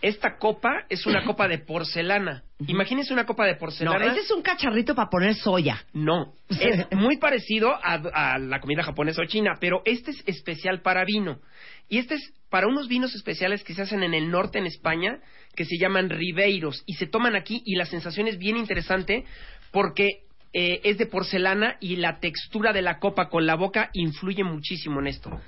Esta 0.03 0.37
copa 0.39 0.85
es 0.89 1.07
una 1.07 1.25
copa 1.27 1.49
de 1.49 1.59
porcelana. 1.59 2.43
Imagínense 2.67 3.13
una 3.13 3.27
copa 3.27 3.45
de 3.47 3.53
No, 3.55 3.59
porcelana. 3.59 4.07
ese 4.07 4.21
es 4.21 4.31
un 4.31 4.43
cacharrito 4.43 4.95
para 4.95 5.09
poner 5.11 5.35
soya. 5.35 5.85
No, 5.93 6.35
es 6.49 6.87
muy 6.93 7.17
parecido 7.19 7.75
a, 7.75 7.95
a 8.35 8.39
la 8.39 8.61
comida 8.61 8.83
japonesa 8.83 9.23
o 9.23 9.27
china, 9.27 9.57
pero 9.61 9.83
este 9.85 10.11
es 10.13 10.23
especial 10.27 10.81
para 10.83 11.05
vino. 11.05 11.41
Y 11.89 11.99
este 11.99 12.15
es 12.15 12.33
para 12.51 12.67
unos 12.67 12.89
vinos 12.89 13.15
especiales 13.15 13.63
que 13.65 13.75
se 13.75 13.83
hacen 13.83 14.03
en 14.03 14.15
el 14.15 14.31
norte 14.31 14.59
en 14.59 14.67
España, 14.67 15.19
que 15.55 15.65
se 15.65 15.79
llaman 15.79 16.11
ribeiros, 16.11 16.83
y 16.87 16.95
se 16.95 17.07
toman 17.07 17.37
aquí, 17.37 17.63
y 17.65 17.77
la 17.77 17.87
sensación 17.87 18.29
es 18.29 18.39
bien 18.39 18.57
interesante 18.57 19.25
porque 19.71 20.23
eh, 20.53 20.81
es 20.85 20.99
de 20.99 21.07
porcelana 21.07 21.77
y 21.81 21.97
la 21.97 22.19
textura 22.19 22.73
de 22.73 22.83
la 22.83 22.99
copa 22.99 23.29
con 23.29 23.47
la 23.47 23.57
boca 23.57 23.91
influye 23.93 24.43
muchísimo 24.43 25.01
en 25.01 25.09
esto. 25.09 25.41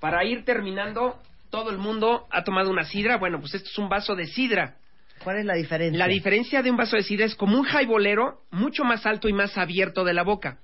Para 0.00 0.24
ir 0.24 0.44
terminando, 0.44 1.20
todo 1.54 1.70
el 1.70 1.78
mundo 1.78 2.26
ha 2.30 2.42
tomado 2.42 2.68
una 2.68 2.84
sidra, 2.84 3.16
bueno, 3.16 3.38
pues 3.38 3.54
esto 3.54 3.68
es 3.70 3.78
un 3.78 3.88
vaso 3.88 4.16
de 4.16 4.26
sidra. 4.26 4.74
¿Cuál 5.22 5.38
es 5.38 5.44
la 5.44 5.54
diferencia? 5.54 5.96
La 5.96 6.08
diferencia 6.08 6.62
de 6.62 6.70
un 6.70 6.76
vaso 6.76 6.96
de 6.96 7.02
sidra 7.02 7.26
es 7.26 7.36
como 7.36 7.56
un 7.56 7.62
jaibolero 7.62 8.40
mucho 8.50 8.82
más 8.82 9.06
alto 9.06 9.28
y 9.28 9.32
más 9.32 9.56
abierto 9.56 10.02
de 10.02 10.14
la 10.14 10.24
boca. 10.24 10.58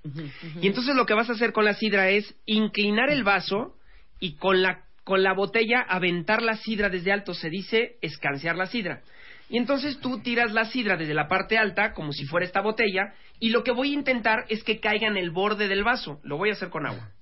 Y 0.61 0.66
entonces 0.66 0.96
lo 0.96 1.07
que 1.07 1.14
vas 1.14 1.31
a 1.31 1.35
hacer 1.35 1.53
con 1.53 1.64
la 1.64 1.74
sidra 1.74 2.11
es 2.11 2.35
inclinar 2.44 3.09
el 3.09 3.22
vaso 3.22 3.76
y 4.18 4.35
con 4.35 4.62
la, 4.62 4.83
con 5.05 5.22
la 5.22 5.33
botella 5.33 5.81
aventar 5.88 6.42
la 6.42 6.57
sidra 6.57 6.88
desde 6.88 7.12
alto. 7.12 7.35
Se 7.35 7.50
dice 7.50 7.96
escanciar 8.03 8.57
la 8.57 8.66
sidra. 8.66 9.03
Y 9.48 9.59
entonces 9.59 10.00
tú 10.00 10.20
tiras 10.22 10.53
la 10.53 10.64
sidra 10.64 10.96
desde 10.96 11.14
la 11.14 11.29
parte 11.29 11.57
alta, 11.57 11.92
como 11.92 12.12
si 12.12 12.24
fuera 12.24 12.44
esta 12.44 12.62
botella, 12.62 13.14
y 13.38 13.50
lo 13.50 13.62
que 13.62 13.70
voy 13.70 13.90
a 13.90 13.94
intentar 13.94 14.44
es 14.48 14.64
que 14.64 14.81
caiga 14.81 15.07
en 15.07 15.16
el 15.16 15.31
borde 15.31 15.68
del 15.68 15.85
vaso. 15.85 16.20
Lo 16.24 16.37
voy 16.37 16.50
a 16.50 16.55
hacer 16.55 16.68
con 16.68 16.85
agua. 16.85 17.12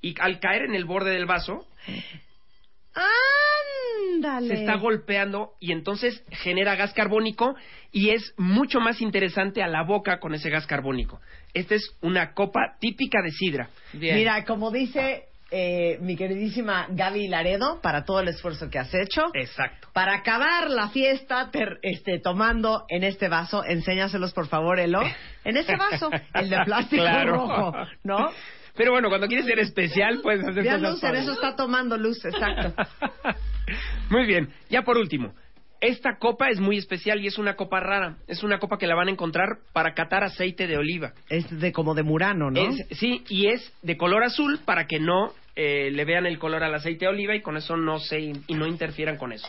Y 0.00 0.14
al 0.20 0.38
caer 0.38 0.62
en 0.62 0.76
el 0.76 0.84
borde 0.84 1.10
del 1.10 1.26
vaso, 1.26 1.66
Se 4.40 4.54
está 4.54 4.76
golpeando 4.76 5.52
y 5.60 5.72
entonces 5.72 6.22
genera 6.30 6.74
gas 6.76 6.92
carbónico 6.92 7.54
y 7.92 8.10
es 8.10 8.34
mucho 8.36 8.80
más 8.80 9.00
interesante 9.00 9.62
a 9.62 9.68
la 9.68 9.82
boca 9.82 10.18
con 10.20 10.34
ese 10.34 10.50
gas 10.50 10.66
carbónico. 10.66 11.20
Esta 11.54 11.74
es 11.74 11.96
una 12.02 12.32
copa 12.34 12.76
típica 12.80 13.22
de 13.22 13.30
sidra. 13.30 13.68
Bien. 13.92 14.16
Mira, 14.16 14.44
como 14.44 14.70
dice 14.70 15.24
eh, 15.50 15.98
mi 16.00 16.16
queridísima 16.16 16.86
Gaby 16.90 17.28
Laredo, 17.28 17.80
para 17.80 18.04
todo 18.04 18.18
el 18.20 18.26
esfuerzo 18.28 18.68
que 18.68 18.80
has 18.80 18.92
hecho. 18.92 19.22
Exacto. 19.32 19.88
Para 19.92 20.14
acabar 20.16 20.68
la 20.68 20.88
fiesta, 20.88 21.50
ter- 21.52 21.78
este, 21.82 22.18
tomando 22.18 22.84
en 22.88 23.04
este 23.04 23.28
vaso, 23.28 23.64
enséñaselos 23.64 24.32
por 24.34 24.48
favor, 24.48 24.80
Elo. 24.80 25.02
En 25.44 25.56
ese 25.56 25.76
vaso, 25.76 26.10
el 26.34 26.50
de 26.50 26.58
plástico 26.64 27.02
Claro. 27.02 27.32
rojo, 27.34 27.72
¿no? 28.02 28.30
Pero 28.76 28.92
bueno, 28.92 29.08
cuando 29.08 29.26
quieres 29.26 29.46
ser 29.46 29.58
especial, 29.58 30.20
puedes 30.22 30.46
hacer 30.46 30.62
Vean 30.62 30.80
cosas 30.80 31.00
padres. 31.00 31.22
eso 31.22 31.32
está 31.32 31.56
tomando 31.56 31.96
luz, 31.96 32.24
exacto. 32.24 32.74
Muy 34.10 34.26
bien, 34.26 34.48
ya 34.70 34.82
por 34.82 34.96
último. 34.96 35.34
Esta 35.80 36.16
copa 36.18 36.48
es 36.48 36.58
muy 36.58 36.78
especial 36.78 37.20
y 37.20 37.26
es 37.26 37.36
una 37.36 37.54
copa 37.54 37.80
rara. 37.80 38.16
Es 38.26 38.42
una 38.42 38.58
copa 38.58 38.78
que 38.78 38.86
la 38.86 38.94
van 38.94 39.08
a 39.08 39.10
encontrar 39.10 39.58
para 39.74 39.92
catar 39.92 40.24
aceite 40.24 40.66
de 40.66 40.78
oliva. 40.78 41.12
Es 41.28 41.50
de 41.60 41.70
como 41.70 41.94
de 41.94 42.02
Murano, 42.02 42.50
¿no? 42.50 42.60
Es- 42.60 42.86
sí, 42.98 43.22
y 43.28 43.48
es 43.48 43.72
de 43.82 43.96
color 43.98 44.24
azul 44.24 44.60
para 44.64 44.86
que 44.86 44.98
no 45.00 45.32
eh, 45.54 45.90
le 45.90 46.04
vean 46.06 46.24
el 46.26 46.38
color 46.38 46.62
al 46.64 46.74
aceite 46.74 47.04
de 47.04 47.10
oliva 47.10 47.34
y 47.34 47.42
con 47.42 47.56
eso 47.58 47.76
no 47.76 47.98
se 47.98 48.18
y 48.20 48.54
no 48.54 48.66
interfieran 48.66 49.18
con 49.18 49.32
eso. 49.32 49.48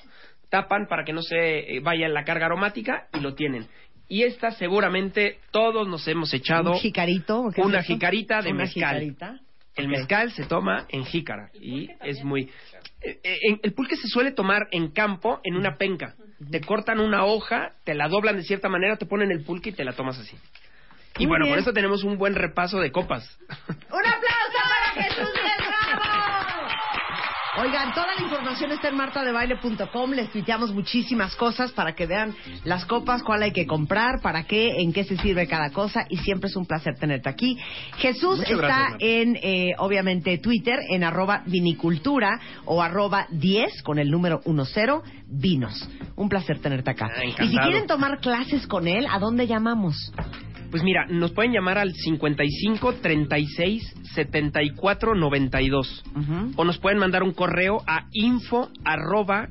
Tapan 0.50 0.88
para 0.88 1.04
que 1.06 1.14
no 1.14 1.22
se 1.22 1.76
eh, 1.78 1.80
vaya 1.82 2.08
la 2.10 2.24
carga 2.26 2.46
aromática 2.48 3.08
y 3.14 3.20
lo 3.22 3.34
tienen. 3.34 3.68
Y 4.10 4.24
esta 4.24 4.52
seguramente 4.52 5.40
todos 5.52 5.88
nos 5.88 6.08
hemos 6.08 6.34
echado 6.34 6.72
¿Un 6.72 6.78
jicarito? 6.80 7.42
¿o 7.42 7.52
qué 7.52 7.62
es 7.62 7.68
una 7.68 7.84
jicarita 7.84 8.42
de 8.42 8.52
Una 8.52 8.64
mezcal. 8.64 8.96
jicarita. 9.00 9.40
El 9.76 9.90
mezcal 9.90 10.32
se 10.32 10.46
toma 10.46 10.86
en 10.90 11.06
jícara 11.06 11.52
y 11.54 11.90
es 12.04 12.24
muy... 12.24 12.50
eh, 13.02 13.20
eh, 13.24 13.60
el 13.62 13.74
pulque 13.74 13.96
se 13.96 14.08
suele 14.08 14.32
tomar 14.32 14.68
en 14.72 14.90
campo 14.92 15.40
en 15.44 15.56
una 15.56 15.78
penca. 15.78 16.16
Te 16.52 16.62
cortan 16.62 17.00
una 17.00 17.26
hoja, 17.26 17.74
te 17.84 17.94
la 17.94 18.08
doblan 18.08 18.38
de 18.38 18.44
cierta 18.44 18.70
manera, 18.70 18.96
te 18.98 19.06
ponen 19.06 19.30
el 19.32 19.44
pulque 19.44 19.70
y 19.70 19.74
te 19.74 19.84
la 19.84 19.94
tomas 19.94 20.18
así. 20.18 20.36
Y 21.20 21.26
bueno, 21.28 21.46
bien. 21.46 21.54
por 21.56 21.60
eso 21.62 21.74
tenemos 21.74 22.04
un 22.04 22.18
buen 22.18 22.34
repaso 22.36 22.80
de 22.80 22.92
copas. 22.92 23.38
¡Un 23.40 24.06
aplauso 24.06 24.58
para 24.64 25.04
Jesús! 25.04 25.30
Oigan, 27.60 27.92
toda 27.92 28.08
la 28.16 28.24
información 28.24 28.72
está 28.72 28.90
en 28.90 28.96
martadebaile.com. 28.96 30.12
Les 30.12 30.30
tuiteamos 30.32 30.72
muchísimas 30.72 31.36
cosas 31.36 31.72
para 31.72 31.96
que 31.96 32.06
vean 32.06 32.36
las 32.64 32.86
copas, 32.86 33.24
cuál 33.24 33.42
hay 33.42 33.52
que 33.52 33.66
comprar, 33.66 34.22
para 34.22 34.44
qué, 34.44 34.76
en 34.78 34.94
qué 34.94 35.04
se 35.04 35.18
sirve 35.18 35.48
cada 35.48 35.72
cosa. 35.72 36.06
Y 36.08 36.18
siempre 36.18 36.50
es 36.50 36.56
un 36.56 36.68
placer 36.68 37.00
tenerte 37.00 37.30
aquí. 37.30 37.58
Jesús 37.98 38.38
Muchas 38.38 38.52
está 38.52 38.68
gracias, 38.68 38.98
en, 39.00 39.38
eh, 39.42 39.72
obviamente, 39.80 40.38
Twitter, 40.38 40.80
en 40.92 41.04
arroba 41.04 41.42
vinicultura 41.48 42.40
o 42.66 42.84
arroba 42.84 43.26
10 43.32 43.82
con 43.82 43.98
el 43.98 44.12
número 44.12 44.42
10 44.46 45.02
vinos. 45.26 45.90
Un 46.16 46.30
placer 46.30 46.60
tenerte 46.60 46.92
acá. 46.92 47.10
Ah, 47.10 47.26
y 47.26 47.48
si 47.48 47.58
quieren 47.58 47.88
tomar 47.88 48.20
clases 48.20 48.68
con 48.68 48.88
él, 48.88 49.08
¿a 49.10 49.18
dónde 49.18 49.48
llamamos? 49.48 50.14
Pues 50.72 50.84
mira, 50.84 51.06
nos 51.08 51.32
pueden 51.32 51.54
llamar 51.54 51.78
al 51.78 51.94
55 51.94 52.96
36 52.96 53.96
74 54.16 55.16
92 55.16 56.04
Ujú. 56.16 56.52
o 56.56 56.64
nos 56.66 56.78
pueden 56.78 57.00
mandar 57.00 57.24
un 57.24 57.34
correo 57.34 57.82
a 57.88 58.06
info 58.12 58.70
arroba 58.84 59.48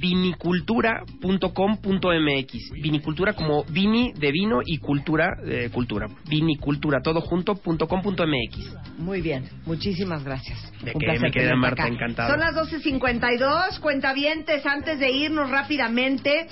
vinicultura.com.mx 0.00 2.70
vinicultura 2.72 3.34
como 3.34 3.64
vini 3.64 4.12
de 4.14 4.32
vino 4.32 4.60
y 4.64 4.78
cultura 4.78 5.28
de 5.44 5.68
cultura 5.70 6.06
vinicultura 6.28 7.00
todo 7.02 7.20
junto 7.20 7.54
punto 7.56 7.86
com 7.86 8.00
punto 8.02 8.24
mx 8.26 8.74
Muy 8.98 9.20
bien, 9.20 9.44
muchísimas 9.66 10.24
gracias. 10.24 10.58
De 10.82 10.92
Un 10.94 11.00
querida 11.00 11.30
tenerte 11.30 11.54
Marta, 11.56 11.82
acá. 11.84 11.92
encantado. 11.92 12.30
Son 12.30 12.40
las 12.40 12.54
12.52, 12.54 13.80
cuentavientes, 13.80 14.64
antes 14.66 14.98
de 14.98 15.10
irnos 15.10 15.50
rápidamente, 15.50 16.46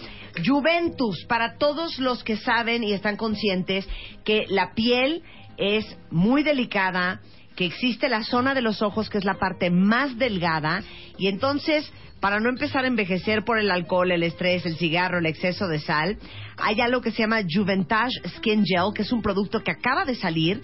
Juventus, 0.44 1.24
para 1.28 1.57
todos 1.59 1.98
los 1.98 2.24
que 2.24 2.37
saben 2.37 2.83
y 2.83 2.92
están 2.92 3.16
conscientes 3.16 3.87
que 4.24 4.44
la 4.48 4.72
piel 4.74 5.22
es 5.57 5.85
muy 6.11 6.42
delicada, 6.42 7.20
que 7.57 7.66
existe 7.66 8.09
la 8.09 8.24
zona 8.24 8.55
de 8.55 8.62
los 8.62 8.83
ojos 8.83 9.09
que 9.11 9.18
es 9.18 9.24
la 9.24 9.35
parte 9.35 9.70
más 9.70 10.18
delgada 10.18 10.83
y 11.18 11.28
entonces 11.28 11.90
para 12.22 12.38
no 12.38 12.50
empezar 12.50 12.85
a 12.85 12.87
envejecer 12.87 13.44
por 13.44 13.58
el 13.58 13.68
alcohol, 13.68 14.12
el 14.12 14.22
estrés, 14.22 14.64
el 14.64 14.76
cigarro, 14.76 15.18
el 15.18 15.26
exceso 15.26 15.66
de 15.66 15.80
sal, 15.80 16.18
hay 16.56 16.80
algo 16.80 17.00
que 17.00 17.11
se 17.11 17.18
llama 17.18 17.40
Juventage 17.52 18.12
Skin 18.37 18.64
Gel, 18.64 18.92
que 18.94 19.02
es 19.02 19.11
un 19.11 19.22
producto 19.22 19.58
que 19.64 19.72
acaba 19.72 20.04
de 20.04 20.14
salir, 20.14 20.62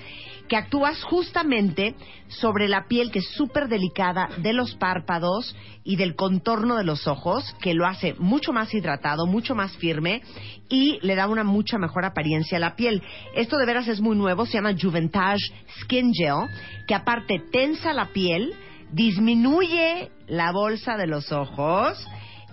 que 0.49 0.55
actúa 0.55 0.93
justamente 0.95 1.97
sobre 2.29 2.69
la 2.69 2.87
piel 2.87 3.11
que 3.11 3.19
es 3.19 3.29
súper 3.31 3.67
delicada 3.67 4.29
de 4.39 4.53
los 4.53 4.77
párpados 4.77 5.57
y 5.83 5.97
del 5.97 6.15
contorno 6.15 6.77
de 6.77 6.85
los 6.85 7.09
ojos, 7.09 7.57
que 7.61 7.75
lo 7.75 7.87
hace 7.87 8.15
mucho 8.21 8.53
más 8.53 8.73
hidratado, 8.73 9.27
mucho 9.27 9.57
más 9.57 9.77
firme 9.79 10.23
y 10.69 11.01
le 11.03 11.17
da 11.17 11.27
una 11.27 11.43
mucha 11.43 11.77
mejor 11.77 12.05
apariencia 12.05 12.59
a 12.59 12.61
la 12.61 12.77
piel. 12.77 13.03
Esto 13.35 13.57
de 13.59 13.67
veras 13.67 13.89
es 13.89 14.01
muy 14.01 14.17
nuevo, 14.17 14.47
se 14.47 14.53
llama 14.53 14.77
Juventage 14.81 15.53
Skin 15.81 16.13
Gel, 16.15 16.47
que 16.87 16.95
aparte 16.95 17.43
tensa 17.51 17.93
la 17.93 18.07
piel, 18.07 18.55
disminuye 18.93 20.11
la 20.27 20.53
bolsa 20.53 20.97
de 20.97 21.07
los 21.07 21.33
ojos 21.33 22.07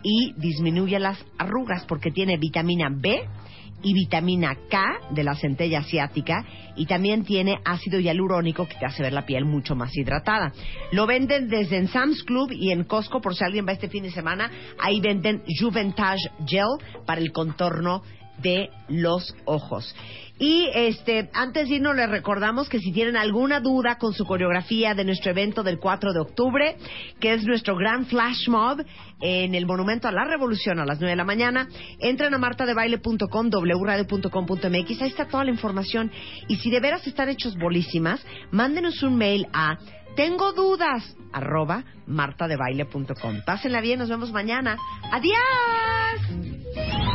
y 0.03 0.33
disminuye 0.37 0.99
las 0.99 1.23
arrugas 1.37 1.85
porque 1.85 2.11
tiene 2.11 2.37
vitamina 2.37 2.89
B 2.91 3.27
y 3.81 3.93
vitamina 3.93 4.55
K 4.69 4.99
de 5.11 5.23
la 5.23 5.35
centella 5.35 5.79
asiática 5.79 6.43
y 6.75 6.85
también 6.85 7.23
tiene 7.23 7.59
ácido 7.65 7.99
hialurónico 7.99 8.67
que 8.67 8.75
te 8.75 8.85
hace 8.85 9.03
ver 9.03 9.13
la 9.13 9.25
piel 9.25 9.45
mucho 9.45 9.75
más 9.75 9.95
hidratada. 9.95 10.51
Lo 10.91 11.05
venden 11.05 11.49
desde 11.49 11.77
en 11.77 11.87
Sam's 11.87 12.23
Club 12.23 12.51
y 12.51 12.71
en 12.71 12.83
Costco 12.83 13.21
por 13.21 13.35
si 13.35 13.43
alguien 13.43 13.65
va 13.67 13.73
este 13.73 13.89
fin 13.89 14.03
de 14.03 14.11
semana. 14.11 14.49
Ahí 14.79 14.99
venden 15.01 15.43
Juventage 15.59 16.31
Gel 16.47 17.03
para 17.05 17.21
el 17.21 17.31
contorno 17.31 18.01
de 18.41 18.69
los 18.87 19.35
ojos. 19.45 19.95
Y 20.37 20.69
este, 20.73 21.29
antes 21.33 21.69
de 21.69 21.75
irnos 21.75 21.95
les 21.95 22.09
recordamos 22.09 22.67
que 22.67 22.79
si 22.79 22.91
tienen 22.91 23.15
alguna 23.15 23.61
duda 23.61 23.97
con 23.97 24.13
su 24.13 24.25
coreografía 24.25 24.93
de 24.93 25.05
nuestro 25.05 25.31
evento 25.31 25.63
del 25.63 25.79
4 25.79 26.11
de 26.11 26.19
octubre, 26.19 26.75
que 27.21 27.33
es 27.33 27.45
nuestro 27.45 27.77
gran 27.77 28.05
flash 28.05 28.49
mob 28.49 28.83
en 29.21 29.55
el 29.55 29.65
Monumento 29.65 30.09
a 30.09 30.11
la 30.11 30.25
Revolución 30.25 30.79
a 30.79 30.85
las 30.85 30.99
9 30.99 31.11
de 31.11 31.15
la 31.15 31.23
mañana, 31.23 31.69
entren 31.99 32.33
a 32.33 32.37
martadebaile.com, 32.37 33.49
wradio.com.mx, 33.49 35.01
ahí 35.01 35.09
está 35.09 35.27
toda 35.27 35.45
la 35.45 35.51
información. 35.51 36.11
Y 36.49 36.57
si 36.57 36.69
de 36.69 36.81
veras 36.81 37.07
están 37.07 37.29
hechos 37.29 37.57
bolísimas, 37.57 38.25
mándenos 38.51 39.01
un 39.03 39.15
mail 39.15 39.47
a 39.53 39.77
tengo 40.15 40.53
dudas, 40.53 41.15
arroba 41.33 41.83
martadebaile.com. 42.07 43.41
Pásenla 43.45 43.81
bien, 43.81 43.99
nos 43.99 44.09
vemos 44.09 44.31
mañana. 44.31 44.77
¡Adiós! 45.11 47.14